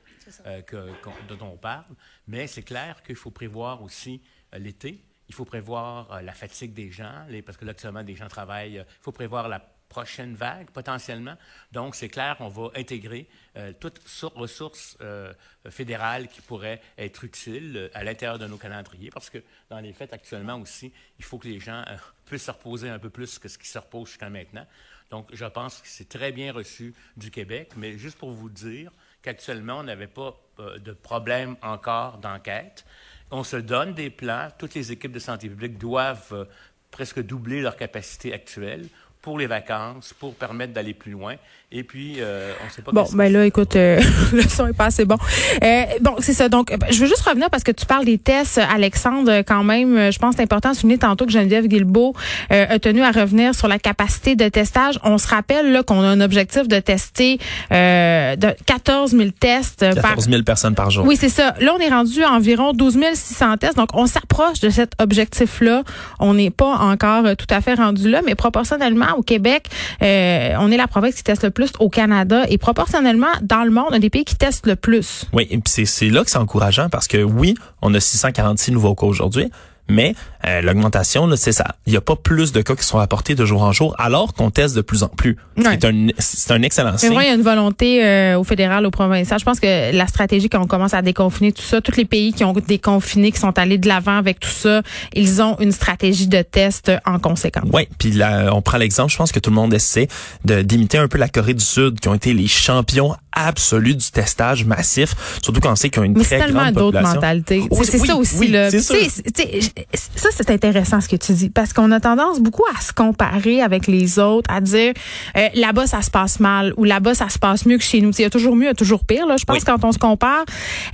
euh, 0.46 0.62
que, 0.62 0.89
dont 1.27 1.53
on 1.53 1.58
parle, 1.58 1.86
mais 2.27 2.48
c'est 2.48 2.63
clair 2.63 3.01
qu'il 3.03 3.15
faut 3.15 3.31
prévoir 3.31 3.81
aussi 3.84 4.22
euh, 4.53 4.60
l'été. 4.60 5.00
Il 5.27 5.36
faut 5.36 5.46
prévoir 5.46 6.12
euh, 6.12 6.22
la 6.22 6.34
fatigue 6.34 6.74
des 6.74 6.91
gens, 6.91 7.25
les, 7.29 7.41
parce 7.41 7.58
que 7.58 7.65
là, 7.65 7.72
actuellement, 7.72 8.03
des 8.03 8.15
gens 8.15 8.27
travaillent. 8.27 8.75
Il 8.75 9.01
faut 9.01 9.12
prévoir 9.12 9.48
la 9.48 9.60
prochaine 9.89 10.36
vague 10.36 10.69
potentiellement. 10.69 11.36
Donc, 11.72 11.96
c'est 11.96 12.08
clair, 12.08 12.38
on 12.39 12.48
va 12.48 12.69
intégrer 12.75 13.27
euh, 13.58 13.74
toute 13.77 14.00
ressource 14.36 14.98
euh, 15.01 15.34
fédérale 15.69 16.27
qui 16.27 16.41
pourrait 16.41 16.79
être 16.98 17.24
utile 17.24 17.75
euh, 17.75 17.89
à 17.96 18.03
l'intérieur 18.03 18.38
de 18.38 18.48
nos 18.48 18.58
calendriers, 18.58 19.10
parce 19.10 19.29
que 19.29 19.39
dans 19.69 19.79
les 19.79 19.91
faits, 19.91 20.13
actuellement 20.13 20.55
aussi, 20.58 20.93
il 21.17 21.25
faut 21.25 21.39
que 21.39 21.48
les 21.48 21.60
gens 21.60 21.84
puissent 22.25 22.46
se 22.46 22.51
reposer 22.51 22.89
un 22.89 23.00
peu 23.00 23.10
plus 23.10 23.39
que 23.39 23.50
ce 23.50 23.58
qui 23.58 23.67
se 23.67 23.79
repose 23.79 24.10
jusqu'à 24.10 24.29
maintenant. 24.29 24.65
Donc, 25.10 25.27
je 25.34 25.46
pense 25.46 25.81
que 25.81 25.88
c'est 25.88 26.08
très 26.08 26.31
bien 26.31 26.53
reçu 26.53 26.93
du 27.17 27.31
Québec, 27.31 27.72
mais 27.75 27.98
juste 27.98 28.17
pour 28.17 28.29
vous 28.29 28.50
dire 28.50 28.91
qu'actuellement, 29.24 29.79
on 29.79 29.84
n'avait 29.84 30.08
pas 30.08 30.39
de 30.60 30.91
problème 30.91 31.55
encore 31.63 32.19
d'enquête. 32.19 32.86
On 33.31 33.43
se 33.43 33.58
donne 33.58 33.96
des 33.96 34.12
plans. 34.12 34.50
Toutes 34.60 34.75
les 34.75 34.91
équipes 34.91 35.12
de 35.12 35.19
santé 35.19 35.50
publique 35.50 35.79
doivent 35.79 36.48
presque 36.91 37.22
doubler 37.22 37.62
leur 37.62 37.75
capacité 37.75 38.34
actuelle 38.34 38.88
pour 39.22 39.38
les 39.38 39.48
vacances, 39.48 40.14
pour 40.14 40.36
permettre 40.36 40.74
d'aller 40.74 40.94
plus 40.94 41.12
loin. 41.12 41.36
Et 41.72 41.84
puis, 41.84 42.16
euh, 42.18 42.52
on 42.66 42.70
sait 42.72 42.82
pas. 42.82 42.92
Bon, 42.92 43.06
ben 43.14 43.32
là, 43.32 43.46
écoute, 43.46 43.76
euh, 43.76 44.02
le 44.34 44.42
son 44.42 44.66
est 44.66 44.74
pas 44.74 44.86
assez 44.86 45.06
bon. 45.06 45.18
Euh, 45.64 45.84
bon, 46.02 46.16
c'est 46.18 46.34
ça. 46.34 46.50
Donc, 46.50 46.76
je 46.90 47.00
veux 47.00 47.06
juste 47.06 47.22
revenir 47.22 47.52
parce 47.52 47.64
que 47.64 47.72
tu 47.72 47.86
parles 47.86 48.06
des 48.06 48.18
tests, 48.18 48.58
Alexandre. 48.58 49.44
Quand 49.44 49.64
même, 49.64 50.12
je 50.12 50.18
pense 50.18 50.32
que 50.32 50.38
c'est 50.38 50.44
important 50.44 50.72
de 50.72 50.76
souligner 50.76 50.98
tantôt 50.98 51.28
que 51.28 51.32
Geneviève 51.32 51.68
Guilbeault 51.68 52.16
a 52.50 52.80
tenu 52.80 53.04
à 53.04 53.12
revenir 53.12 53.54
sur 53.54 53.68
la 53.68 53.78
capacité 53.78 54.36
de 54.36 54.50
testage. 54.50 55.00
On 55.04 55.20
se 55.20 55.28
rappelle 55.28 55.72
là 55.72 55.84
qu'on 55.84 56.02
a 56.02 56.08
un 56.08 56.22
objectif 56.22 56.68
de 56.68 56.80
tester 56.80 57.38
de 57.70 58.64
14 58.66 59.12
000 59.12 59.30
tests 59.40 59.86
14 59.94 60.28
000 60.28 60.42
personnes 60.42 60.74
par 60.74 60.90
jour. 60.90 61.06
Oui, 61.06 61.18
c'est 61.18 61.30
ça. 61.30 61.54
Là, 61.60 61.76
on 61.78 61.80
est 61.80 61.90
rendu 61.90 62.24
à 62.24 62.32
environ 62.32 62.74
12 62.74 62.98
600 63.14 63.58
tests. 63.58 63.78
Donc, 63.78 63.90
on 63.94 64.08
s'approche 64.08 64.60
de 64.60 64.72
cet 64.72 64.94
objectif-là. 65.00 65.84
On 66.20 66.34
n'est 66.34 66.50
pas 66.50 66.78
encore 66.78 67.36
tout 67.38 67.48
à 67.52 67.62
fait 67.62 67.76
rendu 67.76 68.10
là, 68.10 68.22
mais 68.26 68.34
proportionnellement 68.34 69.18
au 69.18 69.22
Québec, 69.22 69.68
on 70.02 70.72
est 70.72 70.78
la 70.78 70.88
province 70.88 71.14
qui 71.14 71.24
teste 71.24 71.44
le 71.44 71.52
plus 71.52 71.59
au 71.80 71.89
Canada 71.89 72.46
et 72.50 72.58
proportionnellement 72.58 73.28
dans 73.42 73.63
le 73.63 73.72
monde, 73.72 73.94
un 73.94 74.00
des 74.00 74.10
pays 74.10 74.25
qui 74.25 74.36
testent 74.36 74.68
le 74.68 74.75
plus. 74.75 75.25
Oui, 75.34 75.48
et 75.50 75.60
c'est 75.66 76.10
là 76.10 76.24
que 76.24 76.32
c'est 76.32 76.38
encourageant 76.38 76.89
parce 76.89 77.08
que 77.08 77.24
oui, 77.24 77.56
on 77.82 77.94
a 77.94 78.00
646 78.00 78.72
nouveaux 78.72 78.96
cas 78.96 79.06
aujourd'hui, 79.06 79.50
mais 79.89 80.16
euh, 80.46 80.62
l'augmentation, 80.62 81.29
c'est 81.36 81.51
ça. 81.51 81.75
Il 81.86 81.91
n'y 81.91 81.98
a 81.98 82.01
pas 82.01 82.15
plus 82.15 82.51
de 82.51 82.62
cas 82.62 82.75
qui 82.75 82.84
sont 82.84 82.98
rapportés 82.98 83.36
de 83.36 83.46
jour 83.46 83.62
en 83.62 83.72
jour, 83.72 83.96
alors 83.98 84.34
qu'on 84.34 84.51
teste 84.51 84.75
de 84.75 84.81
plus 84.81 85.03
en 85.03 85.10
plus. 85.10 85.38
C'est 85.58 85.86
un, 85.86 86.08
c'est 86.17 86.51
un 86.51 86.62
excellent 86.62 86.98
signe. 86.98 87.12
il 87.13 87.25
y 87.25 87.29
a 87.29 87.34
une 87.34 87.41
volonté 87.41 88.05
euh, 88.05 88.39
au 88.39 88.43
fédéral, 88.43 88.86
au 88.86 88.91
provincial. 88.91 89.39
Je 89.39 89.46
pense 89.46 89.60
que 89.60 89.96
la 89.96 90.08
stratégie, 90.08 90.50
quand 90.50 90.62
on 90.62 90.67
commence 90.67 90.93
à 90.93 91.01
déconfiner 91.01 91.51
tout 91.51 91.62
ça, 91.62 91.81
tous 91.81 91.98
les 91.98 92.05
pays 92.05 92.34
qui 92.34 92.43
ont 92.43 92.53
déconfiné, 92.53 93.31
qui 93.31 93.39
sont 93.39 93.58
allés 93.58 93.77
de 93.77 93.88
l'avant 93.88 94.17
avec 94.17 94.39
tout 94.39 94.50
ça, 94.50 94.81
ils 95.13 95.41
ont 95.41 95.58
une 95.60 95.72
stratégie 95.72 96.27
de 96.27 96.41
test 96.41 96.91
en 97.05 97.19
conséquence. 97.19 97.69
Oui, 97.74 97.88
puis 97.98 98.12
là, 98.12 98.51
on 98.53 98.62
prend 98.62 98.77
l'exemple, 98.77 99.12
je 99.12 99.17
pense 99.17 99.31
que 99.31 99.39
tout 99.39 99.50
le 99.50 99.55
monde 99.55 99.74
essaie 99.74 100.08
de 100.46 100.62
d'imiter 100.62 100.98
un 100.98 101.08
peu 101.08 101.17
la 101.17 101.27
Corée 101.27 101.53
du 101.53 101.63
Sud, 101.63 102.00
qui 102.00 102.08
ont 102.08 102.13
été 102.13 102.34
les 102.34 102.48
champions 102.48 103.15
absolus 103.31 103.96
du 103.96 104.12
testage 104.12 104.65
massif, 104.65 105.15
surtout 105.41 105.62
quand 105.62 105.72
on 105.72 105.75
sait 105.75 105.89
qu'ils 105.89 106.01
ont 106.01 106.05
une 106.05 106.13
très 106.15 106.39
grande 106.51 106.74
population. 106.74 106.81
c'est 106.81 106.81
tellement 106.81 106.91
d'autres 106.91 107.15
mentalités. 107.15 107.67
c'est 107.84 107.98
ça 107.98 108.15
aussi. 108.15 108.48
là. 108.48 108.69
ça, 108.72 110.28
c'est 110.31 110.50
intéressant 110.50 111.01
ce 111.01 111.07
que 111.07 111.15
tu 111.15 111.33
dis, 111.33 111.50
parce 111.50 111.74
qu'on 111.74 111.91
a 111.91 112.00
tendance 112.00 112.39
beaucoup 112.39 112.63
à 112.75 112.81
se 112.81 112.93
comparer 112.93 113.62
avec 113.62 113.88
les 113.88 114.19
autres, 114.19 114.50
à 114.53 114.62
dire 114.62 114.93
euh, 115.38 115.48
là-bas 115.55 115.88
ça 115.88 116.01
se 116.01 116.12
passe 116.12 116.39
mal 116.39 116.74
ou 116.77 116.83
là-bas 116.83 117.13
ça 117.13 117.29
se 117.29 117.39
passe 117.39 117.65
mieux 117.65 117.77
que 117.77 117.83
chez 117.83 118.01
nous. 118.01 118.12
Il 118.17 118.21
y 118.21 118.25
a 118.25 118.29
toujours 118.29 118.55
mieux, 118.55 118.65
il 118.65 118.67
y 118.67 118.71
a 118.71 118.75
toujours 118.75 119.05
pire. 119.05 119.25
Là, 119.27 119.36
je 119.38 119.45
pense 119.45 119.63
quand 119.63 119.83
on 119.83 119.91
se 119.91 119.98
compare. 119.98 120.43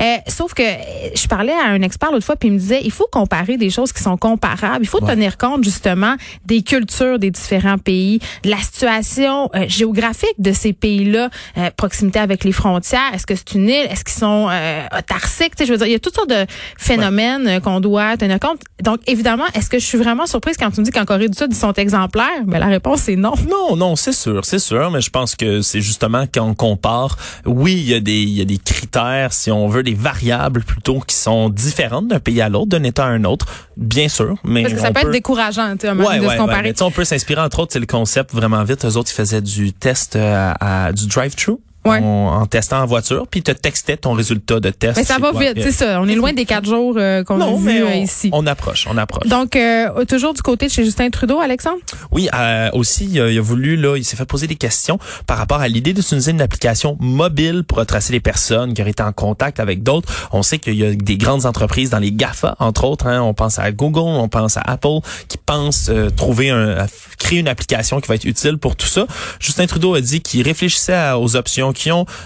Euh, 0.02 0.16
sauf 0.28 0.54
que 0.54 0.64
je 1.16 1.28
parlais 1.28 1.54
à 1.54 1.68
un 1.70 1.82
expert 1.82 2.12
l'autre 2.12 2.26
fois 2.26 2.36
puis 2.36 2.50
il 2.50 2.54
me 2.54 2.60
disait 2.60 2.82
il 2.84 2.92
faut 2.92 3.08
comparer 3.12 3.58
des 3.58 3.70
choses 3.70 3.92
qui 3.94 4.02
sont 4.02 4.18
comparables. 4.18 4.84
Il 4.84 4.88
faut 4.88 5.00
tenir 5.00 5.38
compte 5.38 5.64
justement 5.64 6.16
des 6.46 6.62
cultures 6.62 7.20
des 7.20 7.32
différents 7.32 7.78
pays, 7.78 8.20
de 8.44 8.50
la 8.50 8.58
situation 8.58 9.50
euh, 9.56 9.66
géographique 9.68 10.36
de 10.40 10.52
ces 10.52 10.74
pays-là, 10.74 11.30
proximité 11.78 12.20
avec 12.20 12.44
les 12.44 12.52
frontières. 12.52 13.14
Est-ce 13.14 13.26
que 13.26 13.36
c'est 13.36 13.54
une 13.54 13.70
île? 13.70 13.88
Est-ce 13.90 14.04
qu'ils 14.04 14.20
sont 14.20 14.50
autarciques? 14.98 15.54
Je 15.60 15.72
veux 15.72 15.78
dire, 15.78 15.88
il 15.88 15.94
y 15.94 15.96
a 15.96 16.00
toutes 16.00 16.16
sortes 16.16 16.30
de 16.30 16.46
phénomènes 16.78 17.62
qu'on 17.62 17.80
doit 17.80 18.18
tenir 18.18 18.40
compte. 18.40 18.62
Donc 18.84 19.00
évidemment, 19.08 19.25
est-ce 19.54 19.70
que 19.70 19.80
je 19.80 19.86
suis 19.86 19.98
vraiment 19.98 20.26
surprise 20.26 20.56
quand 20.58 20.72
tu 20.72 20.80
me 20.80 20.86
dis 20.86 20.92
qu'en 20.92 21.06
Corée 21.06 21.30
du 21.30 21.38
Sud, 21.38 21.48
ils 21.52 21.56
sont 21.56 21.74
exemplaires? 21.74 22.44
Mais 22.46 22.60
la 22.60 22.68
réponse 22.68 23.08
est 23.10 23.16
non. 23.16 23.34
Non, 23.50 23.76
non, 23.76 23.96
c'est 23.96 24.14
sûr, 24.14 24.46
c'est 24.46 24.60
sûr. 24.60 24.92
Mais 24.92 25.02
je 25.02 25.10
pense 25.10 25.36
que 25.36 25.62
c'est 25.62 25.82
justement 25.82 26.26
quand 26.32 26.46
on 26.46 26.56
compare, 26.56 27.18
oui, 27.46 27.74
il 27.74 27.90
y 27.90 27.94
a 27.94 28.00
des, 28.00 28.22
il 28.22 28.38
y 28.38 28.42
a 28.42 28.46
des 28.46 28.58
critères, 28.58 29.34
si 29.34 29.52
on 29.52 29.68
veut, 29.68 29.84
des 29.84 29.94
variables 29.94 30.64
plutôt 30.64 31.00
qui 31.00 31.16
sont 31.16 31.50
différentes 31.50 32.08
d'un 32.08 32.20
pays 32.20 32.42
à 32.42 32.50
l'autre, 32.50 32.68
d'un 32.68 32.84
État 32.84 33.06
à 33.06 33.10
un 33.10 33.24
autre, 33.24 33.48
bien 33.78 34.08
sûr. 34.08 34.36
Mais 34.44 34.64
Parce 34.64 34.74
que 34.76 34.80
ça 34.80 34.92
peut, 34.92 35.02
être 35.02 35.12
décourageant, 35.12 35.76
tu 35.78 35.88
sais, 35.88 35.92
ouais, 35.92 36.20
de 36.20 36.30
se 36.30 36.38
comparer. 36.38 36.74
on 36.82 36.92
peut 36.92 37.06
s'inspirer, 37.06 37.42
entre 37.42 37.60
autres, 37.60 37.74
c'est 37.74 37.80
le 37.80 37.86
concept 37.86 38.34
vraiment 38.34 38.64
vite. 38.64 38.86
Eux 38.86 38.98
autres, 38.98 39.12
ils 39.12 39.16
faisaient 39.16 39.42
du 39.42 39.74
test 39.74 40.16
euh, 40.16 40.54
à, 40.60 40.92
du 40.92 41.08
drive-thru 41.08 41.58
en 41.86 42.46
testant 42.46 42.82
en 42.82 42.86
voiture, 42.86 43.28
puis 43.28 43.42
te 43.44 43.52
textait 43.52 43.98
ton 43.98 44.14
résultat 44.14 44.60
de 44.60 44.70
test. 44.70 44.98
Mais 44.98 45.04
ça 45.04 45.18
va 45.20 45.32
vite, 45.32 45.62
c'est 45.62 45.72
ça. 45.72 46.02
On 46.02 46.08
est 46.08 46.16
loin 46.16 46.34
des 46.34 46.46
quatre 46.46 46.66
jours 46.66 46.96
euh, 46.98 47.24
qu'on 47.24 47.42
a 47.42 47.54
vu 47.56 47.84
euh, 47.84 47.96
ici. 47.96 48.30
On 48.34 48.46
approche, 48.48 48.88
on 48.90 48.98
approche. 48.98 49.28
Donc, 49.28 49.56
euh, 49.56 50.06
toujours 50.06 50.34
du 50.34 50.42
côté 50.42 50.68
de 50.68 50.72
chez 50.72 50.84
Justin 50.84 51.10
Trudeau, 51.10 51.40
Alexandre? 51.40 51.80
Oui, 52.12 52.30
aussi, 52.74 53.06
il 53.06 53.20
a, 53.20 53.42
voulu, 53.42 53.78
là, 53.78 53.98
il 53.98 54.04
s'est 54.04 54.16
fait 54.16 54.26
poser 54.26 54.48
des 54.48 54.56
questions 54.56 55.00
par 55.28 55.38
rapport 55.38 55.60
à 55.60 55.68
l'idée 55.68 55.94
d'utiliser 55.94 56.32
une 56.32 56.42
application 56.42 56.98
mobile 57.00 57.64
pour 57.64 57.78
retracer 57.78 58.14
les 58.14 58.20
personnes 58.20 58.74
qui 58.74 58.82
auraient 58.82 58.92
été 58.92 59.04
en 59.04 59.14
contact 59.14 59.60
avec 59.60 59.84
d'autres. 59.84 60.12
On 60.32 60.44
sait 60.44 60.60
qu'il 60.60 60.76
y 60.76 60.86
a 60.86 60.94
des 60.94 61.18
grandes 61.18 61.46
entreprises 61.46 61.90
dans 61.90 62.00
les 62.00 62.12
GAFA, 62.12 62.56
entre 62.60 62.86
autres. 62.86 63.08
Hein, 63.08 63.22
on 63.22 63.34
pense 63.34 63.60
à 63.60 63.72
Google, 63.72 64.00
on 64.00 64.30
pense 64.30 64.58
à 64.58 64.62
Apple, 64.62 65.00
qui 65.28 65.38
pensent 65.38 65.92
trouver 66.16 66.50
un, 66.50 66.88
créer 67.18 67.40
une 67.40 67.48
application 67.48 68.00
qui 68.00 68.08
va 68.08 68.16
être 68.16 68.26
utile 68.26 68.58
pour 68.58 68.76
tout 68.76 68.88
ça. 68.88 69.06
Justin 69.40 69.68
Trudeau 69.68 69.96
a 69.96 70.02
dit 70.02 70.22
qu'il 70.22 70.42
réfléchissait 70.44 71.12
aux 71.12 71.36
options 71.36 71.74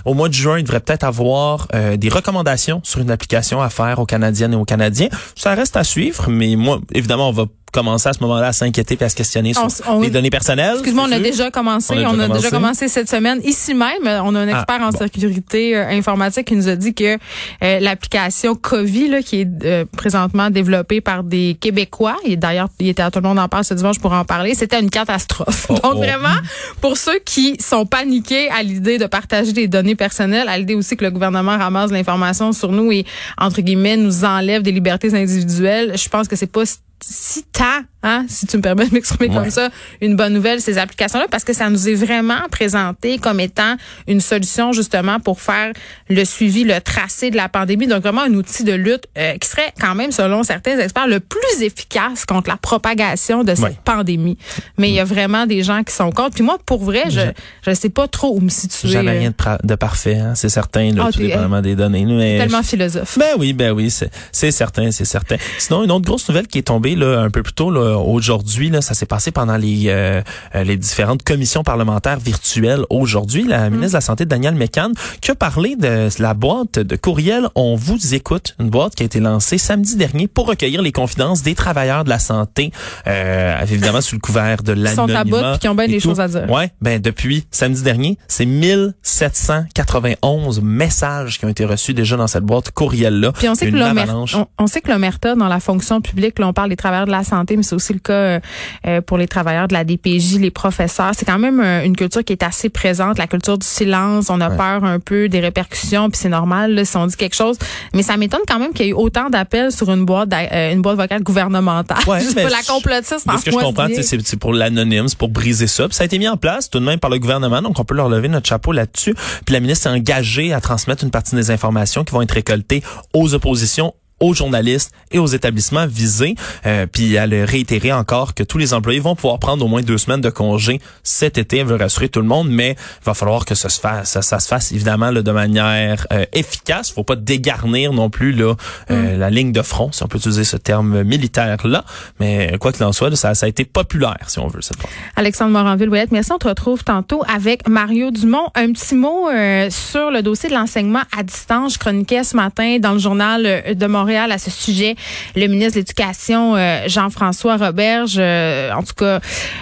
au 0.05 0.13
mois 0.13 0.29
de 0.29 0.33
juin, 0.33 0.57
il 0.57 0.63
devrait 0.63 0.79
peut-être 0.79 1.03
avoir 1.03 1.67
euh, 1.73 1.97
des 1.97 2.09
recommandations 2.09 2.81
sur 2.83 2.99
une 2.99 3.11
application 3.11 3.61
à 3.61 3.69
faire 3.69 3.99
aux 3.99 4.05
Canadiennes 4.05 4.53
et 4.53 4.55
aux 4.55 4.65
Canadiens. 4.65 5.09
Ça 5.35 5.53
reste 5.55 5.77
à 5.77 5.83
suivre, 5.83 6.29
mais 6.29 6.55
moi, 6.55 6.79
évidemment, 6.93 7.29
on 7.29 7.33
va 7.33 7.45
commencer 7.71 8.09
à 8.09 8.13
ce 8.13 8.19
moment-là 8.21 8.47
à 8.47 8.53
s'inquiéter 8.53 8.97
et 8.99 9.03
à 9.03 9.09
se 9.09 9.15
questionner 9.15 9.53
sur 9.53 9.67
les 10.01 10.09
données 10.09 10.29
personnelles. 10.29 10.73
Excuse-moi, 10.73 11.05
on 11.07 11.11
a 11.11 11.19
déjà 11.19 11.51
commencé. 11.51 11.93
On 12.05 12.19
a, 12.19 12.27
déjà, 12.27 12.49
commencé. 12.49 12.87
cette 12.87 13.09
semaine. 13.09 13.39
Ici 13.43 13.73
même, 13.73 14.21
on 14.23 14.35
a 14.35 14.39
un 14.39 14.47
ah, 14.47 14.59
expert 14.59 14.81
en 14.81 14.91
sécurité 14.91 15.75
euh, 15.75 15.87
informatique 15.89 16.47
qui 16.47 16.55
nous 16.55 16.67
a 16.67 16.75
dit 16.75 16.93
que 16.93 17.17
euh, 17.63 17.79
l'application 17.79 18.55
COVID, 18.55 19.09
là, 19.09 19.21
qui 19.21 19.41
est 19.41 19.65
euh, 19.65 19.85
présentement 19.95 20.49
développée 20.49 21.01
par 21.01 21.23
des 21.23 21.57
Québécois, 21.59 22.15
et 22.25 22.35
d'ailleurs, 22.35 22.69
il 22.79 22.87
était 22.87 23.03
à 23.03 23.11
tout 23.11 23.19
le 23.19 23.27
monde 23.27 23.39
en 23.39 23.47
parle 23.47 23.63
ce 23.63 23.73
dimanche 23.73 23.99
pour 23.99 24.13
en 24.13 24.25
parler, 24.25 24.55
c'était 24.55 24.79
une 24.79 24.89
catastrophe. 24.89 25.67
Oh, 25.69 25.73
Donc 25.83 25.93
oh. 25.95 25.97
vraiment, 25.97 26.37
pour 26.81 26.97
ceux 26.97 27.19
qui 27.19 27.57
sont 27.59 27.85
paniqués 27.85 28.49
à 28.49 28.63
l'idée 28.63 28.97
de 28.97 29.05
partager 29.05 29.53
des 29.53 29.67
données 29.67 29.95
personnelles, 29.95 30.47
à 30.47 30.57
l'idée 30.57 30.75
aussi 30.75 30.97
que 30.97 31.05
le 31.05 31.11
gouvernement 31.11 31.57
ramasse 31.57 31.91
l'information 31.91 32.51
sur 32.51 32.71
nous 32.71 32.91
et, 32.91 33.05
entre 33.37 33.61
guillemets, 33.61 33.97
nous 33.97 34.25
enlève 34.25 34.61
des 34.61 34.71
libertés 34.71 35.13
individuelles, 35.13 35.97
je 35.97 36.09
pense 36.09 36.27
que 36.27 36.35
c'est 36.35 36.51
pas 36.51 36.63
si 37.01 37.43
tant, 37.43 37.81
hein, 38.03 38.25
si 38.27 38.45
tu 38.45 38.57
me 38.57 38.61
permets 38.61 38.87
de 38.87 38.93
m'exprimer 38.93 39.33
comme 39.33 39.49
ça, 39.49 39.69
une 40.01 40.15
bonne 40.15 40.33
nouvelle, 40.33 40.61
ces 40.61 40.77
applications-là, 40.77 41.27
parce 41.31 41.43
que 41.43 41.53
ça 41.53 41.69
nous 41.69 41.87
est 41.87 41.93
vraiment 41.93 42.41
présenté 42.51 43.17
comme 43.17 43.39
étant 43.39 43.75
une 44.07 44.19
solution 44.19 44.73
justement 44.73 45.19
pour 45.19 45.39
faire 45.39 45.71
le 46.09 46.25
suivi, 46.25 46.63
le 46.63 46.79
tracé 46.81 47.31
de 47.31 47.37
la 47.37 47.47
pandémie. 47.49 47.87
Donc 47.87 48.01
vraiment 48.01 48.21
un 48.21 48.33
outil 48.33 48.63
de 48.63 48.73
lutte 48.73 49.05
euh, 49.17 49.37
qui 49.37 49.47
serait 49.47 49.73
quand 49.79 49.95
même, 49.95 50.11
selon 50.11 50.43
certains 50.43 50.77
experts, 50.77 51.07
le 51.07 51.19
plus 51.19 51.61
efficace 51.61 52.25
contre 52.25 52.49
la 52.49 52.57
propagation 52.57 53.43
de 53.43 53.55
cette 53.55 53.79
pandémie. 53.79 54.37
Mais 54.77 54.89
il 54.89 54.95
y 54.95 54.99
a 54.99 55.05
vraiment 55.05 55.45
des 55.45 55.63
gens 55.63 55.83
qui 55.83 55.93
sont 55.93 56.11
contre. 56.11 56.35
Puis 56.35 56.43
moi, 56.43 56.57
pour 56.65 56.83
vrai, 56.83 57.05
je 57.09 57.21
je 57.65 57.73
sais 57.73 57.89
pas 57.89 58.07
trop 58.07 58.35
où 58.35 58.39
me 58.39 58.49
situer. 58.49 58.89
Jamais 58.89 59.19
rien 59.19 59.33
de, 59.63 59.75
parfait, 59.75 60.15
hein, 60.15 60.33
c'est 60.35 60.49
certain. 60.49 60.91
Là, 60.93 61.05
oh, 61.07 61.11
tout 61.11 61.19
dépendamment 61.19 61.61
des 61.61 61.75
données. 61.75 62.05
Mais 62.05 62.37
tellement 62.39 62.63
philosophe. 62.63 63.17
Ben 63.17 63.35
oui, 63.37 63.53
ben 63.53 63.71
oui, 63.71 63.89
c'est 63.91 64.51
certain, 64.51 64.91
c'est 64.91 65.05
certain. 65.05 65.37
Sinon, 65.57 65.83
une 65.83 65.91
autre 65.91 66.05
grosse 66.05 66.27
nouvelle 66.27 66.47
qui 66.47 66.59
est 66.59 66.63
tombée 66.63 66.88
un 66.95 67.29
peu 67.29 67.43
plus 67.43 67.53
tôt 67.53 67.75
aujourd'hui. 67.75 68.71
ça 68.81 68.93
s'est 68.93 69.05
passé 69.05 69.31
pendant 69.31 69.57
les 69.57 69.85
euh, 69.87 70.21
euh, 70.55 70.63
les 70.63 70.77
différentes 70.77 71.23
commissions 71.23 71.63
parlementaires 71.63 72.19
virtuelles. 72.19 72.83
Aujourd'hui, 72.89 73.43
la 73.43 73.69
mm. 73.69 73.73
ministre 73.73 73.93
de 73.93 73.97
la 73.97 74.01
Santé, 74.01 74.25
Danielle 74.25 74.55
Mécan, 74.55 74.91
qui 75.21 75.31
a 75.31 75.35
parlé 75.35 75.75
de 75.75 76.09
la 76.19 76.33
boîte 76.33 76.79
de 76.79 76.95
courriel 76.95 77.47
On 77.55 77.75
vous 77.75 78.15
écoute, 78.15 78.55
une 78.59 78.69
boîte 78.69 78.95
qui 78.95 79.03
a 79.03 79.05
été 79.05 79.19
lancée 79.19 79.57
samedi 79.57 79.95
dernier 79.95 80.27
pour 80.27 80.47
recueillir 80.47 80.81
les 80.81 80.91
confidences 80.91 81.43
des 81.43 81.55
travailleurs 81.55 82.03
de 82.03 82.09
la 82.09 82.19
santé, 82.19 82.71
euh, 83.07 83.61
évidemment 83.61 84.01
sous 84.01 84.15
le 84.15 84.21
couvert 84.21 84.63
de 84.63 84.73
l'anonymat. 84.73 85.23
Ils 85.25 85.29
sont 85.29 85.35
à 85.37 85.53
bout 85.53 85.59
qui 85.59 85.67
ont 85.67 85.75
bien 85.75 85.87
des 85.87 85.99
choses 85.99 86.19
à 86.19 86.27
dire. 86.27 86.49
Ouais, 86.49 86.71
ben 86.81 87.01
depuis 87.01 87.45
samedi 87.51 87.83
dernier, 87.83 88.17
c'est 88.27 88.45
1791 88.45 90.61
messages 90.61 91.39
qui 91.39 91.45
ont 91.45 91.49
été 91.49 91.65
reçus 91.65 91.93
déjà 91.93 92.17
dans 92.17 92.27
cette 92.27 92.43
boîte 92.43 92.71
courriel 92.71 93.19
là. 93.19 93.31
Puis 93.31 93.49
on 93.49 93.55
sait 93.55 93.71
que 93.71 94.89
l'omerta 94.89 95.35
dans 95.35 95.47
la 95.47 95.59
fonction 95.59 96.01
publique, 96.01 96.39
là, 96.39 96.47
on 96.47 96.53
parle 96.53 96.69
des 96.69 96.75
travailleurs 96.79 97.05
de 97.05 97.11
la 97.11 97.23
santé, 97.23 97.55
mais 97.55 97.63
c'est 97.63 97.75
aussi 97.75 97.93
le 97.93 97.99
cas 97.99 98.39
euh, 98.87 99.01
pour 99.01 99.17
les 99.17 99.27
travailleurs 99.27 99.67
de 99.67 99.73
la 99.73 99.83
DPJ, 99.83 100.39
les 100.39 100.51
professeurs. 100.51 101.11
C'est 101.15 101.25
quand 101.25 101.39
même 101.39 101.59
une 101.59 101.95
culture 101.95 102.23
qui 102.23 102.33
est 102.33 102.43
assez 102.43 102.69
présente, 102.69 103.17
la 103.17 103.27
culture 103.27 103.57
du 103.57 103.65
silence. 103.65 104.29
On 104.29 104.41
a 104.41 104.49
peur 104.49 104.83
un 104.83 104.99
peu 104.99 105.29
des 105.29 105.39
répercussions, 105.39 106.09
puis 106.09 106.19
c'est 106.19 106.29
normal 106.29 106.73
là, 106.73 106.85
si 106.85 106.97
on 106.97 107.07
dit 107.07 107.15
quelque 107.15 107.35
chose. 107.35 107.57
Mais 107.93 108.03
ça 108.03 108.17
m'étonne 108.17 108.41
quand 108.47 108.59
même 108.59 108.73
qu'il 108.73 108.87
y 108.87 108.89
ait 108.89 108.91
eu 108.91 108.95
autant 108.95 109.29
d'appels 109.29 109.71
sur 109.71 109.91
une 109.91 110.05
boîte, 110.05 110.33
une 110.33 110.81
boîte 110.81 110.97
vocale 110.97 111.23
gouvernementale. 111.23 111.99
Ouais, 112.07 112.19
je 112.21 112.35
la 112.35 112.63
complotiste. 112.67 113.25
Ce 113.29 113.45
que 113.45 113.51
je 113.51 113.57
comprends, 113.57 113.87
c'est 114.01 114.39
pour 114.39 114.53
l'anonyme, 114.53 115.07
c'est 115.07 115.17
pour 115.17 115.29
briser 115.29 115.67
ça. 115.67 115.87
Puis 115.87 115.95
ça 115.95 116.03
a 116.03 116.05
été 116.05 116.17
mis 116.17 116.27
en 116.27 116.37
place 116.37 116.69
tout 116.69 116.79
de 116.79 116.85
même 116.85 116.99
par 116.99 117.09
le 117.09 117.19
gouvernement, 117.19 117.61
donc 117.61 117.79
on 117.79 117.83
peut 117.83 117.95
leur 117.95 118.09
lever 118.09 118.27
notre 118.27 118.47
chapeau 118.47 118.71
là-dessus. 118.71 119.13
Puis 119.45 119.53
la 119.53 119.59
ministre 119.59 119.87
est 119.87 119.91
engagée 119.91 120.53
à 120.53 120.61
transmettre 120.61 121.03
une 121.03 121.11
partie 121.11 121.35
des 121.35 121.51
informations 121.51 122.03
qui 122.03 122.13
vont 122.13 122.21
être 122.21 122.31
récoltées 122.31 122.83
aux 123.13 123.33
oppositions 123.33 123.93
aux 124.19 124.33
journalistes 124.33 124.91
et 125.11 125.19
aux 125.19 125.27
établissements 125.27 125.87
visés. 125.87 126.35
Euh, 126.65 126.85
puis 126.85 127.15
elle 127.15 127.33
a 127.33 127.45
réitéré 127.45 127.91
encore 127.91 128.33
que 128.33 128.43
tous 128.43 128.57
les 128.57 128.73
employés 128.73 128.99
vont 128.99 129.15
pouvoir 129.15 129.39
prendre 129.39 129.63
au 129.63 129.67
moins 129.67 129.81
deux 129.81 129.97
semaines 129.97 130.21
de 130.21 130.29
congé 130.29 130.79
cet 131.03 131.37
été. 131.37 131.57
Elle 131.57 131.67
veut 131.67 131.75
rassurer 131.75 132.09
tout 132.09 132.19
le 132.19 132.27
monde, 132.27 132.49
mais 132.49 132.71
il 132.71 133.05
va 133.05 133.13
falloir 133.13 133.45
que 133.45 133.55
ça 133.55 133.69
se 133.69 133.79
fasse, 133.79 134.19
ça, 134.19 134.39
se 134.39 134.47
fasse 134.47 134.71
évidemment 134.71 135.11
là, 135.11 135.21
de 135.21 135.31
manière 135.31 136.05
euh, 136.11 136.25
efficace. 136.33 136.91
Faut 136.91 137.03
pas 137.03 137.15
dégarnir 137.15 137.93
non 137.93 138.09
plus 138.09 138.31
là 138.31 138.55
euh, 138.91 139.15
mm. 139.15 139.19
la 139.19 139.29
ligne 139.29 139.51
de 139.51 139.61
front, 139.61 139.91
si 139.91 140.03
on 140.03 140.07
peut 140.07 140.17
utiliser 140.17 140.43
ce 140.43 140.57
terme 140.57 141.03
militaire 141.03 141.65
là. 141.65 141.85
Mais 142.19 142.57
quoi 142.59 142.71
qu'il 142.71 142.83
en 142.83 142.91
soit, 142.91 143.15
ça, 143.15 143.33
ça 143.35 143.45
a 143.45 143.49
été 143.49 143.65
populaire, 143.65 144.25
si 144.27 144.39
on 144.39 144.47
veut 144.47 144.61
cette 144.61 144.79
fois. 144.79 144.89
Alexandre 145.15 145.51
moranville 145.51 145.89
ouellette 145.89 146.11
merci. 146.11 146.31
On 146.31 146.37
te 146.37 146.47
retrouve 146.47 146.83
tantôt 146.83 147.23
avec 147.33 147.67
Mario 147.67 148.11
Dumont. 148.11 148.49
Un 148.55 148.71
petit 148.71 148.95
mot 148.95 149.29
euh, 149.29 149.69
sur 149.69 150.11
le 150.11 150.21
dossier 150.21 150.49
de 150.49 150.53
l'enseignement 150.53 151.01
à 151.17 151.23
distance. 151.23 151.73
Je 151.73 151.79
chroniquais 151.79 152.23
ce 152.23 152.35
matin 152.35 152.77
dans 152.79 152.93
le 152.93 152.99
journal 152.99 153.43
de 153.75 153.87
Montréal 153.87 154.08
à 154.15 154.37
ce 154.37 154.49
sujet. 154.49 154.95
Le 155.35 155.47
ministre 155.47 155.73
de 155.73 155.79
l'Éducation, 155.79 156.55
euh, 156.55 156.87
Jean-François 156.87 157.57
Roberge, 157.57 158.15
euh, 158.17 158.71
en 158.73 158.83
tout 158.83 158.93
cas, 158.95 159.19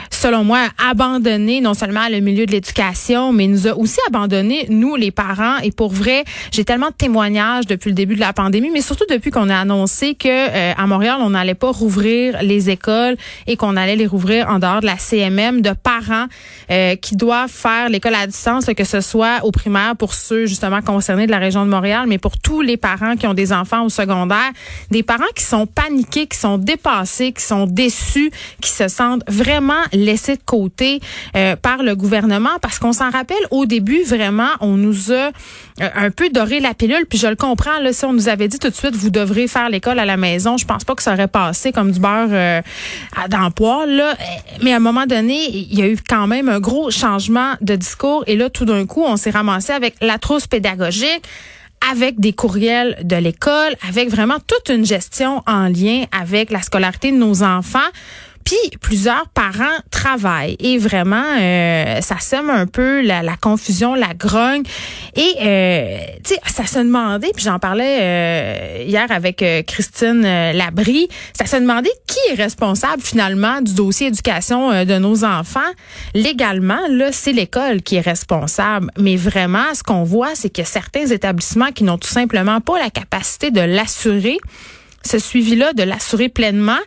selon 0.09 0.43
moi, 0.43 0.67
abandonné 0.89 1.61
non 1.61 1.73
seulement 1.73 2.07
le 2.09 2.19
milieu 2.19 2.45
de 2.45 2.51
l'éducation, 2.51 3.33
mais 3.33 3.47
nous 3.47 3.67
a 3.67 3.75
aussi 3.75 3.99
abandonné, 4.07 4.67
nous, 4.69 4.95
les 4.95 5.11
parents. 5.11 5.57
Et 5.63 5.71
pour 5.71 5.91
vrai, 5.91 6.23
j'ai 6.51 6.63
tellement 6.63 6.87
de 6.87 6.93
témoignages 6.93 7.65
depuis 7.65 7.89
le 7.89 7.95
début 7.95 8.15
de 8.15 8.19
la 8.19 8.33
pandémie, 8.33 8.69
mais 8.71 8.81
surtout 8.81 9.05
depuis 9.09 9.31
qu'on 9.31 9.49
a 9.49 9.57
annoncé 9.57 10.15
que 10.15 10.27
euh, 10.27 10.73
à 10.77 10.87
Montréal, 10.87 11.17
on 11.21 11.31
n'allait 11.31 11.53
pas 11.55 11.71
rouvrir 11.71 12.41
les 12.41 12.69
écoles 12.69 13.17
et 13.47 13.57
qu'on 13.57 13.75
allait 13.75 13.95
les 13.95 14.07
rouvrir 14.07 14.49
en 14.49 14.59
dehors 14.59 14.81
de 14.81 14.85
la 14.85 14.97
CMM, 14.97 15.61
de 15.61 15.71
parents 15.71 16.27
qui 17.01 17.15
doivent 17.15 17.49
faire 17.49 17.89
l'école 17.89 18.15
à 18.15 18.27
distance, 18.27 18.65
que 18.65 18.83
ce 18.83 18.99
soit 18.99 19.39
au 19.43 19.51
primaire 19.51 19.95
pour 19.95 20.13
ceux 20.13 20.45
justement 20.45 20.81
concernés 20.81 21.25
de 21.25 21.31
la 21.31 21.37
région 21.37 21.65
de 21.65 21.69
Montréal, 21.69 22.05
mais 22.07 22.17
pour 22.17 22.37
tous 22.37 22.61
les 22.61 22.77
parents 22.77 23.15
qui 23.15 23.25
ont 23.27 23.33
des 23.33 23.53
enfants 23.53 23.83
au 23.83 23.89
secondaire 23.89 24.36
des 24.91 25.03
parents 25.03 25.23
qui 25.35 25.43
sont 25.43 25.67
paniqués, 25.67 26.27
qui 26.27 26.37
sont 26.37 26.57
dépassés, 26.57 27.31
qui 27.31 27.43
sont 27.43 27.65
déçus, 27.65 28.31
qui 28.61 28.69
se 28.69 28.87
sentent 28.87 29.23
vraiment 29.27 29.83
laissés 29.93 30.35
de 30.35 30.43
côté 30.45 30.99
euh, 31.35 31.55
par 31.55 31.83
le 31.83 31.95
gouvernement. 31.95 32.57
Parce 32.61 32.79
qu'on 32.79 32.93
s'en 32.93 33.09
rappelle 33.09 33.37
au 33.51 33.65
début 33.65 34.03
vraiment 34.03 34.49
on 34.61 34.77
nous 34.77 35.11
a 35.11 35.31
euh, 35.81 35.89
un 35.95 36.11
peu 36.11 36.29
doré 36.29 36.59
la 36.59 36.73
pilule. 36.73 37.05
Puis 37.09 37.17
je 37.19 37.27
le 37.27 37.35
comprends 37.35 37.71
si 37.91 38.05
on 38.05 38.13
nous 38.13 38.29
avait 38.29 38.47
dit 38.47 38.59
tout 38.59 38.69
de 38.69 38.75
suite 38.75 38.95
vous 38.95 39.09
devrez 39.09 39.47
faire 39.47 39.69
l'école 39.69 39.99
à 39.99 40.05
la 40.05 40.17
maison, 40.17 40.57
je 40.57 40.65
pense 40.65 40.83
pas 40.83 40.95
que 40.95 41.03
ça 41.03 41.13
aurait 41.13 41.27
passé 41.27 41.71
comme 41.71 41.91
du 41.91 41.99
beurre 41.99 42.29
euh, 42.31 42.61
dans 43.29 43.51
là, 43.85 44.15
mais 44.61 44.73
à 44.73 44.77
un 44.77 44.79
moment 44.79 45.05
donné, 45.05 45.49
il 45.49 45.77
y 45.77 45.81
a 45.81 45.87
eu 45.87 45.97
quand 46.07 46.27
même 46.27 46.49
un 46.49 46.59
gros 46.59 46.91
changement 46.91 47.53
de 47.61 47.75
discours. 47.75 48.23
Et 48.27 48.35
là 48.35 48.49
tout 48.49 48.65
d'un 48.65 48.85
coup, 48.85 49.03
on 49.03 49.17
s'est 49.17 49.31
ramassé 49.31 49.73
avec 49.73 49.95
la 50.01 50.17
trousse 50.17 50.47
pédagogique 50.47 51.23
avec 51.89 52.19
des 52.19 52.33
courriels 52.33 52.97
de 53.03 53.15
l'école, 53.15 53.75
avec 53.87 54.09
vraiment 54.09 54.37
toute 54.45 54.69
une 54.69 54.85
gestion 54.85 55.43
en 55.47 55.67
lien 55.67 56.05
avec 56.11 56.51
la 56.51 56.61
scolarité 56.61 57.11
de 57.11 57.17
nos 57.17 57.43
enfants. 57.43 57.79
Puis 58.47 58.77
plusieurs 58.79 59.27
parents 59.27 59.65
travaillent. 59.91 60.55
Et 60.61 60.77
vraiment 60.77 61.35
euh, 61.37 61.99
ça 61.99 62.17
sème 62.19 62.49
un 62.49 62.65
peu 62.65 63.01
la, 63.01 63.35
confusion, 63.35 63.93
la 63.93 64.13
grogne. 64.13 64.63
Et 65.17 65.33
euh, 65.41 65.97
tu 66.23 66.33
sais 66.33 66.39
ça 66.45 66.65
se 66.65 66.79
demandait 66.79 67.31
puis 67.35 67.43
j'en 67.43 67.59
parlais 67.59 67.97
euh, 67.99 68.83
hier 68.87 69.05
avec 69.09 69.43
Christine 69.67 70.21
Labrie, 70.21 71.09
ça 71.37 71.45
se 71.45 71.57
demandait 71.57 71.91
qui 72.07 72.19
est 72.31 72.41
responsable 72.41 73.01
finalement 73.01 73.59
du 73.59 73.73
dossier 73.73 74.07
éducation 74.07 74.85
de 74.85 74.97
nos 74.97 75.25
enfants. 75.25 75.59
Légalement 76.13 76.87
là, 76.89 77.11
c'est 77.11 77.33
l'école 77.33 77.81
qui 77.81 77.97
est 77.97 78.01
responsable, 78.01 78.89
mais 78.97 79.17
vraiment 79.17 79.73
ce 79.73 79.83
qu'on 79.83 80.05
voit 80.05 80.35
c'est 80.35 80.53
que 80.53 80.63
certains 80.63 81.07
établissements 81.07 81.73
qui 81.73 81.83
n'ont 81.83 81.97
tout 81.97 82.07
simplement 82.07 82.61
pas 82.61 82.79
la 82.79 82.91
capacité 82.91 83.51
de 83.51 83.59
l'assurer 83.59 84.37
ce 85.03 85.19
suivi-là, 85.19 85.73
de 85.73 85.83
l'assurer 85.83 86.29
pleinement, 86.29 86.79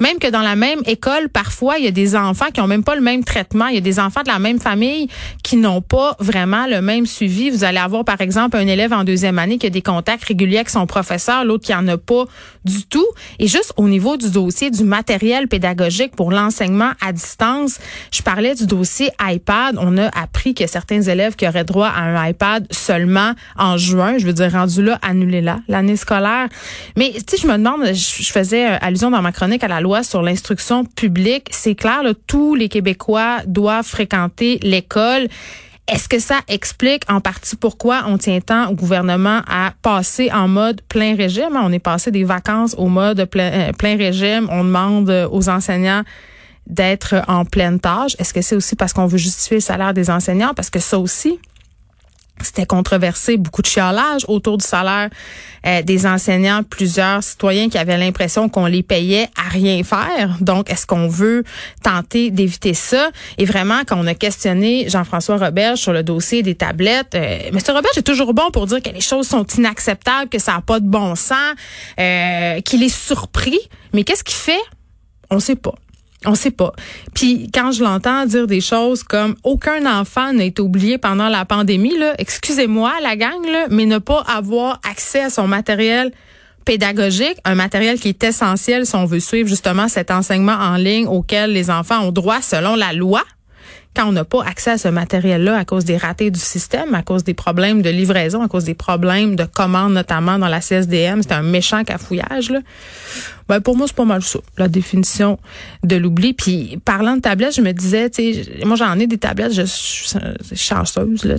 même 0.00 0.18
que 0.18 0.28
dans 0.28 0.42
la 0.42 0.56
même 0.56 0.80
école, 0.86 1.28
parfois, 1.28 1.78
il 1.78 1.84
y 1.84 1.88
a 1.88 1.92
des 1.92 2.16
enfants 2.16 2.46
qui 2.52 2.60
ont 2.60 2.66
même 2.66 2.84
pas 2.84 2.94
le 2.94 3.00
même 3.00 3.24
traitement. 3.24 3.66
Il 3.66 3.74
y 3.74 3.78
a 3.78 3.82
des 3.82 3.98
enfants 3.98 4.22
de 4.22 4.28
la 4.28 4.38
même 4.38 4.60
famille 4.60 5.08
qui 5.42 5.56
n'ont 5.56 5.80
pas 5.80 6.16
vraiment 6.20 6.66
le 6.66 6.80
même 6.80 7.06
suivi. 7.06 7.50
Vous 7.50 7.64
allez 7.64 7.78
avoir, 7.78 8.04
par 8.04 8.20
exemple, 8.20 8.56
un 8.56 8.66
élève 8.66 8.92
en 8.92 9.04
deuxième 9.04 9.38
année 9.38 9.58
qui 9.58 9.66
a 9.66 9.70
des 9.70 9.82
contacts 9.82 10.24
réguliers 10.24 10.58
avec 10.58 10.70
son 10.70 10.86
professeur, 10.86 11.44
l'autre 11.44 11.64
qui 11.64 11.74
en 11.74 11.86
a 11.88 11.98
pas 11.98 12.24
du 12.64 12.84
tout. 12.86 13.06
Et 13.38 13.48
juste 13.48 13.72
au 13.76 13.88
niveau 13.88 14.16
du 14.16 14.30
dossier 14.30 14.70
du 14.70 14.84
matériel 14.84 15.48
pédagogique 15.48 16.14
pour 16.14 16.30
l'enseignement 16.30 16.92
à 17.00 17.12
distance, 17.12 17.78
je 18.12 18.22
parlais 18.22 18.54
du 18.54 18.66
dossier 18.66 19.10
iPad. 19.20 19.76
On 19.78 19.96
a 19.98 20.08
appris 20.08 20.54
que 20.54 20.66
certains 20.66 21.02
élèves 21.02 21.34
qui 21.34 21.46
auraient 21.46 21.64
droit 21.64 21.88
à 21.88 22.02
un 22.02 22.28
iPad 22.28 22.66
seulement 22.70 23.32
en 23.56 23.76
juin, 23.76 24.18
je 24.18 24.26
veux 24.26 24.32
dire 24.32 24.52
rendu 24.52 24.82
là, 24.82 24.98
annulé 25.02 25.40
là, 25.40 25.60
l'année 25.68 25.96
scolaire. 25.96 26.48
Mais 26.96 27.12
tu 27.26 27.38
je 27.38 27.46
me 27.46 27.56
je 27.92 28.32
faisais 28.32 28.64
allusion 28.64 29.10
dans 29.10 29.22
ma 29.22 29.32
chronique 29.32 29.64
à 29.64 29.68
la 29.68 29.80
loi 29.80 30.02
sur 30.02 30.22
l'instruction 30.22 30.84
publique. 30.84 31.48
C'est 31.50 31.74
clair, 31.74 32.02
tous 32.26 32.54
les 32.54 32.68
Québécois 32.68 33.38
doivent 33.46 33.86
fréquenter 33.86 34.58
l'école. 34.62 35.28
Est-ce 35.86 36.06
que 36.06 36.18
ça 36.18 36.40
explique 36.48 37.02
en 37.08 37.22
partie 37.22 37.56
pourquoi 37.56 38.04
on 38.06 38.18
tient 38.18 38.40
tant 38.40 38.68
au 38.68 38.74
gouvernement 38.74 39.40
à 39.48 39.72
passer 39.80 40.30
en 40.30 40.46
mode 40.46 40.82
plein 40.82 41.16
régime? 41.16 41.56
On 41.58 41.72
est 41.72 41.78
passé 41.78 42.10
des 42.10 42.24
vacances 42.24 42.74
au 42.76 42.88
mode 42.88 43.24
plein, 43.24 43.50
euh, 43.52 43.72
plein 43.72 43.96
régime. 43.96 44.48
On 44.50 44.64
demande 44.64 45.10
aux 45.32 45.48
enseignants 45.48 46.02
d'être 46.66 47.14
en 47.26 47.46
pleine 47.46 47.80
tâche. 47.80 48.14
Est-ce 48.18 48.34
que 48.34 48.42
c'est 48.42 48.54
aussi 48.54 48.76
parce 48.76 48.92
qu'on 48.92 49.06
veut 49.06 49.16
justifier 49.16 49.56
le 49.56 49.62
salaire 49.62 49.94
des 49.94 50.10
enseignants? 50.10 50.52
Parce 50.54 50.68
que 50.68 50.78
ça 50.78 50.98
aussi, 50.98 51.40
c'était 52.46 52.66
controversé, 52.66 53.36
beaucoup 53.36 53.62
de 53.62 53.66
chialage 53.66 54.24
autour 54.28 54.58
du 54.58 54.64
salaire 54.64 55.10
euh, 55.66 55.82
des 55.82 56.06
enseignants, 56.06 56.62
plusieurs 56.62 57.22
citoyens 57.22 57.68
qui 57.68 57.78
avaient 57.78 57.98
l'impression 57.98 58.48
qu'on 58.48 58.66
les 58.66 58.82
payait 58.82 59.28
à 59.36 59.48
rien 59.48 59.82
faire. 59.82 60.36
Donc, 60.40 60.70
est-ce 60.70 60.86
qu'on 60.86 61.08
veut 61.08 61.44
tenter 61.82 62.30
d'éviter 62.30 62.74
ça? 62.74 63.10
Et 63.38 63.44
vraiment, 63.44 63.80
quand 63.86 63.98
on 63.98 64.06
a 64.06 64.14
questionné 64.14 64.88
Jean-François 64.88 65.36
Roberge 65.36 65.78
sur 65.78 65.92
le 65.92 66.02
dossier 66.02 66.42
des 66.42 66.54
tablettes, 66.54 67.14
euh, 67.14 67.38
M. 67.48 67.58
Roberge 67.68 67.98
est 67.98 68.02
toujours 68.02 68.34
bon 68.34 68.50
pour 68.52 68.66
dire 68.66 68.82
que 68.82 68.90
les 68.90 69.00
choses 69.00 69.26
sont 69.26 69.44
inacceptables, 69.44 70.28
que 70.28 70.38
ça 70.38 70.52
n'a 70.52 70.60
pas 70.60 70.80
de 70.80 70.86
bon 70.86 71.14
sens, 71.16 71.54
euh, 71.98 72.60
qu'il 72.60 72.82
est 72.82 72.88
surpris. 72.88 73.58
Mais 73.92 74.04
qu'est-ce 74.04 74.24
qu'il 74.24 74.36
fait? 74.36 74.62
On 75.30 75.40
sait 75.40 75.56
pas. 75.56 75.74
On 76.26 76.34
sait 76.34 76.50
pas. 76.50 76.72
Puis 77.14 77.48
quand 77.54 77.70
je 77.70 77.84
l'entends 77.84 78.26
dire 78.26 78.46
des 78.46 78.60
choses 78.60 79.04
comme 79.04 79.36
aucun 79.44 79.86
enfant 79.86 80.32
n'a 80.32 80.44
été 80.44 80.60
oublié 80.60 80.98
pendant 80.98 81.28
la 81.28 81.44
pandémie, 81.44 81.96
là, 81.96 82.14
excusez-moi 82.18 82.92
la 83.02 83.16
gang, 83.16 83.44
là, 83.44 83.66
mais 83.70 83.86
ne 83.86 83.98
pas 83.98 84.24
avoir 84.26 84.80
accès 84.88 85.22
à 85.22 85.30
son 85.30 85.46
matériel 85.46 86.12
pédagogique, 86.64 87.38
un 87.44 87.54
matériel 87.54 87.98
qui 87.98 88.08
est 88.08 88.24
essentiel 88.24 88.84
si 88.84 88.94
on 88.94 89.06
veut 89.06 89.20
suivre 89.20 89.48
justement 89.48 89.88
cet 89.88 90.10
enseignement 90.10 90.52
en 90.52 90.76
ligne 90.76 91.06
auquel 91.06 91.52
les 91.52 91.70
enfants 91.70 92.00
ont 92.00 92.12
droit 92.12 92.42
selon 92.42 92.74
la 92.74 92.92
loi 92.92 93.22
quand 93.98 94.06
on 94.06 94.12
n'a 94.12 94.24
pas 94.24 94.44
accès 94.44 94.70
à 94.70 94.78
ce 94.78 94.86
matériel-là 94.86 95.56
à 95.56 95.64
cause 95.64 95.84
des 95.84 95.96
ratés 95.96 96.30
du 96.30 96.38
système, 96.38 96.94
à 96.94 97.02
cause 97.02 97.24
des 97.24 97.34
problèmes 97.34 97.82
de 97.82 97.90
livraison, 97.90 98.42
à 98.42 98.48
cause 98.48 98.62
des 98.62 98.74
problèmes 98.74 99.34
de 99.34 99.42
commande, 99.42 99.92
notamment 99.92 100.38
dans 100.38 100.46
la 100.46 100.60
CSDM, 100.60 101.22
c'est 101.22 101.32
un 101.32 101.42
méchant 101.42 101.82
cafouillage. 101.82 102.50
Là. 102.50 102.60
Ben, 103.48 103.60
pour 103.60 103.76
moi, 103.76 103.88
c'est 103.88 103.96
pas 103.96 104.04
mal 104.04 104.22
ça, 104.22 104.38
la 104.56 104.68
définition 104.68 105.40
de 105.82 105.96
l'oubli. 105.96 106.32
Puis, 106.32 106.78
parlant 106.84 107.16
de 107.16 107.22
tablettes, 107.22 107.56
je 107.56 107.60
me 107.60 107.72
disais, 107.72 108.08
moi, 108.64 108.76
j'en 108.76 108.96
ai 109.00 109.08
des 109.08 109.18
tablettes, 109.18 109.52
je 109.52 109.62
suis 109.62 110.16
chanceuse, 110.54 111.24
là, 111.24 111.34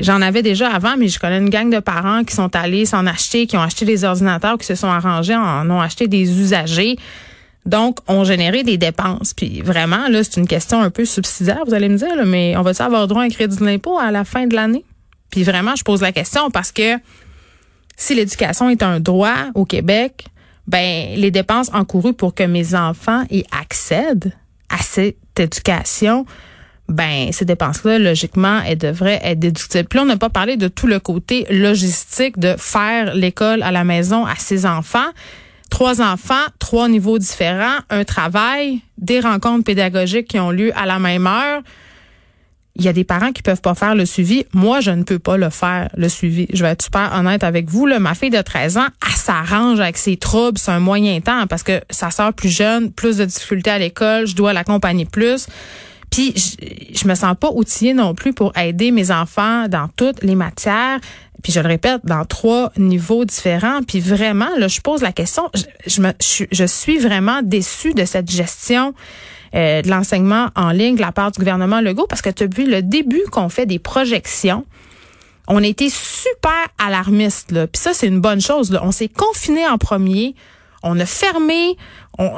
j'en 0.00 0.22
avais 0.22 0.42
déjà 0.42 0.68
avant, 0.68 0.96
mais 0.96 1.08
je 1.08 1.18
connais 1.18 1.38
une 1.38 1.50
gang 1.50 1.68
de 1.68 1.80
parents 1.80 2.22
qui 2.22 2.34
sont 2.36 2.54
allés 2.54 2.86
s'en 2.86 3.06
acheter, 3.06 3.48
qui 3.48 3.56
ont 3.56 3.62
acheté 3.62 3.84
des 3.84 4.04
ordinateurs, 4.04 4.56
qui 4.56 4.66
se 4.66 4.76
sont 4.76 4.86
arrangés, 4.86 5.34
en 5.34 5.68
ont 5.68 5.80
acheté 5.80 6.06
des 6.06 6.40
usagers. 6.40 6.96
Donc, 7.68 7.98
on 8.08 8.24
générait 8.24 8.64
des 8.64 8.78
dépenses. 8.78 9.34
Puis 9.34 9.60
vraiment, 9.60 10.08
là, 10.08 10.24
c'est 10.24 10.40
une 10.40 10.46
question 10.46 10.80
un 10.80 10.88
peu 10.88 11.04
subsidiaire, 11.04 11.60
vous 11.66 11.74
allez 11.74 11.90
me 11.90 11.98
dire, 11.98 12.24
mais 12.24 12.56
on 12.56 12.62
va-tu 12.62 12.80
avoir 12.80 13.06
droit 13.06 13.20
à 13.20 13.26
un 13.26 13.28
crédit 13.28 13.58
d'impôt 13.58 13.98
à 13.98 14.10
la 14.10 14.24
fin 14.24 14.46
de 14.46 14.56
l'année? 14.56 14.86
Puis 15.30 15.42
vraiment, 15.42 15.76
je 15.76 15.84
pose 15.84 16.00
la 16.00 16.10
question 16.10 16.50
parce 16.50 16.72
que 16.72 16.96
si 17.94 18.14
l'éducation 18.14 18.70
est 18.70 18.82
un 18.82 19.00
droit 19.00 19.50
au 19.54 19.66
Québec, 19.66 20.24
ben 20.66 21.14
les 21.14 21.30
dépenses 21.30 21.70
encourues 21.74 22.14
pour 22.14 22.34
que 22.34 22.42
mes 22.44 22.74
enfants 22.74 23.24
y 23.30 23.44
accèdent 23.60 24.32
à 24.70 24.78
cette 24.78 25.16
éducation, 25.38 26.24
ben 26.88 27.32
ces 27.32 27.44
dépenses-là, 27.44 27.98
logiquement, 27.98 28.62
elles 28.66 28.78
devraient 28.78 29.20
être 29.22 29.40
déductibles. 29.40 29.88
Puis 29.88 29.98
là, 29.98 30.04
on 30.04 30.06
n'a 30.06 30.16
pas 30.16 30.30
parlé 30.30 30.56
de 30.56 30.68
tout 30.68 30.86
le 30.86 31.00
côté 31.00 31.44
logistique 31.50 32.38
de 32.38 32.54
faire 32.56 33.14
l'école 33.14 33.62
à 33.62 33.72
la 33.72 33.84
maison 33.84 34.24
à 34.24 34.36
ses 34.36 34.64
enfants 34.64 35.10
Trois 35.70 36.00
enfants, 36.00 36.34
trois 36.58 36.88
niveaux 36.88 37.18
différents, 37.18 37.78
un 37.90 38.04
travail, 38.04 38.80
des 38.96 39.20
rencontres 39.20 39.64
pédagogiques 39.64 40.28
qui 40.28 40.38
ont 40.38 40.50
lieu 40.50 40.72
à 40.76 40.86
la 40.86 40.98
même 40.98 41.26
heure. 41.26 41.62
Il 42.76 42.84
y 42.84 42.88
a 42.88 42.92
des 42.92 43.04
parents 43.04 43.32
qui 43.32 43.42
peuvent 43.42 43.60
pas 43.60 43.74
faire 43.74 43.96
le 43.96 44.06
suivi. 44.06 44.44
Moi, 44.54 44.80
je 44.80 44.92
ne 44.92 45.02
peux 45.02 45.18
pas 45.18 45.36
le 45.36 45.50
faire, 45.50 45.90
le 45.96 46.08
suivi. 46.08 46.46
Je 46.52 46.62
vais 46.62 46.70
être 46.70 46.82
super 46.82 47.12
honnête 47.12 47.42
avec 47.42 47.68
vous. 47.68 47.86
Là, 47.86 47.98
ma 47.98 48.14
fille 48.14 48.30
de 48.30 48.40
13 48.40 48.78
ans, 48.78 48.86
elle 49.04 49.16
s'arrange 49.16 49.80
avec 49.80 49.98
ses 49.98 50.16
troubles. 50.16 50.58
C'est 50.58 50.70
un 50.70 50.78
moyen 50.78 51.20
temps 51.20 51.46
parce 51.48 51.64
que 51.64 51.80
sa 51.90 52.12
sœur 52.12 52.32
plus 52.32 52.50
jeune, 52.50 52.92
plus 52.92 53.16
de 53.16 53.24
difficultés 53.24 53.70
à 53.70 53.78
l'école, 53.80 54.28
je 54.28 54.36
dois 54.36 54.52
l'accompagner 54.52 55.06
plus. 55.06 55.48
Puis 56.10 56.32
je, 56.36 57.00
je 57.00 57.08
me 57.08 57.16
sens 57.16 57.36
pas 57.38 57.50
outillée 57.52 57.94
non 57.94 58.14
plus 58.14 58.32
pour 58.32 58.56
aider 58.56 58.92
mes 58.92 59.10
enfants 59.10 59.66
dans 59.68 59.88
toutes 59.96 60.22
les 60.22 60.36
matières. 60.36 61.00
Puis 61.42 61.52
je 61.52 61.60
le 61.60 61.68
répète, 61.68 62.00
dans 62.04 62.24
trois 62.24 62.72
niveaux 62.76 63.24
différents. 63.24 63.82
Puis 63.82 64.00
vraiment, 64.00 64.48
là, 64.58 64.68
je 64.68 64.80
pose 64.80 65.02
la 65.02 65.12
question. 65.12 65.50
Je, 65.86 66.00
me, 66.00 66.12
je, 66.20 66.44
je 66.50 66.64
suis 66.64 66.98
vraiment 66.98 67.42
déçue 67.42 67.94
de 67.94 68.04
cette 68.04 68.30
gestion 68.30 68.94
euh, 69.54 69.80
de 69.82 69.88
l'enseignement 69.88 70.48
en 70.56 70.70
ligne 70.70 70.96
de 70.96 71.00
la 71.00 71.12
part 71.12 71.30
du 71.30 71.38
gouvernement 71.38 71.80
Legault 71.80 72.06
parce 72.06 72.20
que 72.20 72.30
depuis 72.30 72.66
le 72.66 72.82
début 72.82 73.22
qu'on 73.30 73.48
fait 73.48 73.66
des 73.66 73.78
projections, 73.78 74.66
on 75.46 75.62
a 75.62 75.66
été 75.66 75.88
super 75.88 76.66
alarmiste. 76.78 77.52
Là. 77.52 77.66
Puis 77.66 77.80
ça, 77.80 77.94
c'est 77.94 78.08
une 78.08 78.20
bonne 78.20 78.40
chose. 78.40 78.70
Là. 78.70 78.80
On 78.84 78.92
s'est 78.92 79.08
confiné 79.08 79.66
en 79.66 79.78
premier. 79.78 80.34
On 80.82 80.98
a 81.00 81.06
fermé 81.06 81.76
on, 82.18 82.30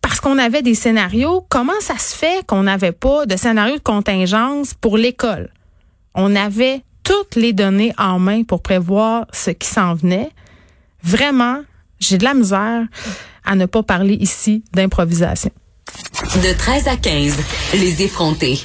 parce 0.00 0.20
qu'on 0.20 0.38
avait 0.38 0.62
des 0.62 0.74
scénarios. 0.74 1.44
Comment 1.48 1.80
ça 1.80 1.98
se 1.98 2.14
fait 2.14 2.46
qu'on 2.46 2.62
n'avait 2.62 2.92
pas 2.92 3.26
de 3.26 3.36
scénario 3.36 3.76
de 3.76 3.82
contingence 3.82 4.74
pour 4.74 4.96
l'école? 4.96 5.50
On 6.14 6.36
avait 6.36 6.82
toutes 7.06 7.36
les 7.36 7.52
données 7.52 7.94
en 7.98 8.18
main 8.18 8.42
pour 8.42 8.62
prévoir 8.62 9.26
ce 9.32 9.50
qui 9.50 9.68
s'en 9.68 9.94
venait. 9.94 10.30
Vraiment, 11.02 11.62
j'ai 12.00 12.18
de 12.18 12.24
la 12.24 12.34
misère 12.34 12.82
à 13.44 13.54
ne 13.54 13.66
pas 13.66 13.84
parler 13.84 14.14
ici 14.14 14.64
d'improvisation. 14.74 15.52
De 16.42 16.58
13 16.58 16.88
à 16.88 16.96
15, 16.96 17.38
les 17.74 18.02
effrontés. 18.02 18.58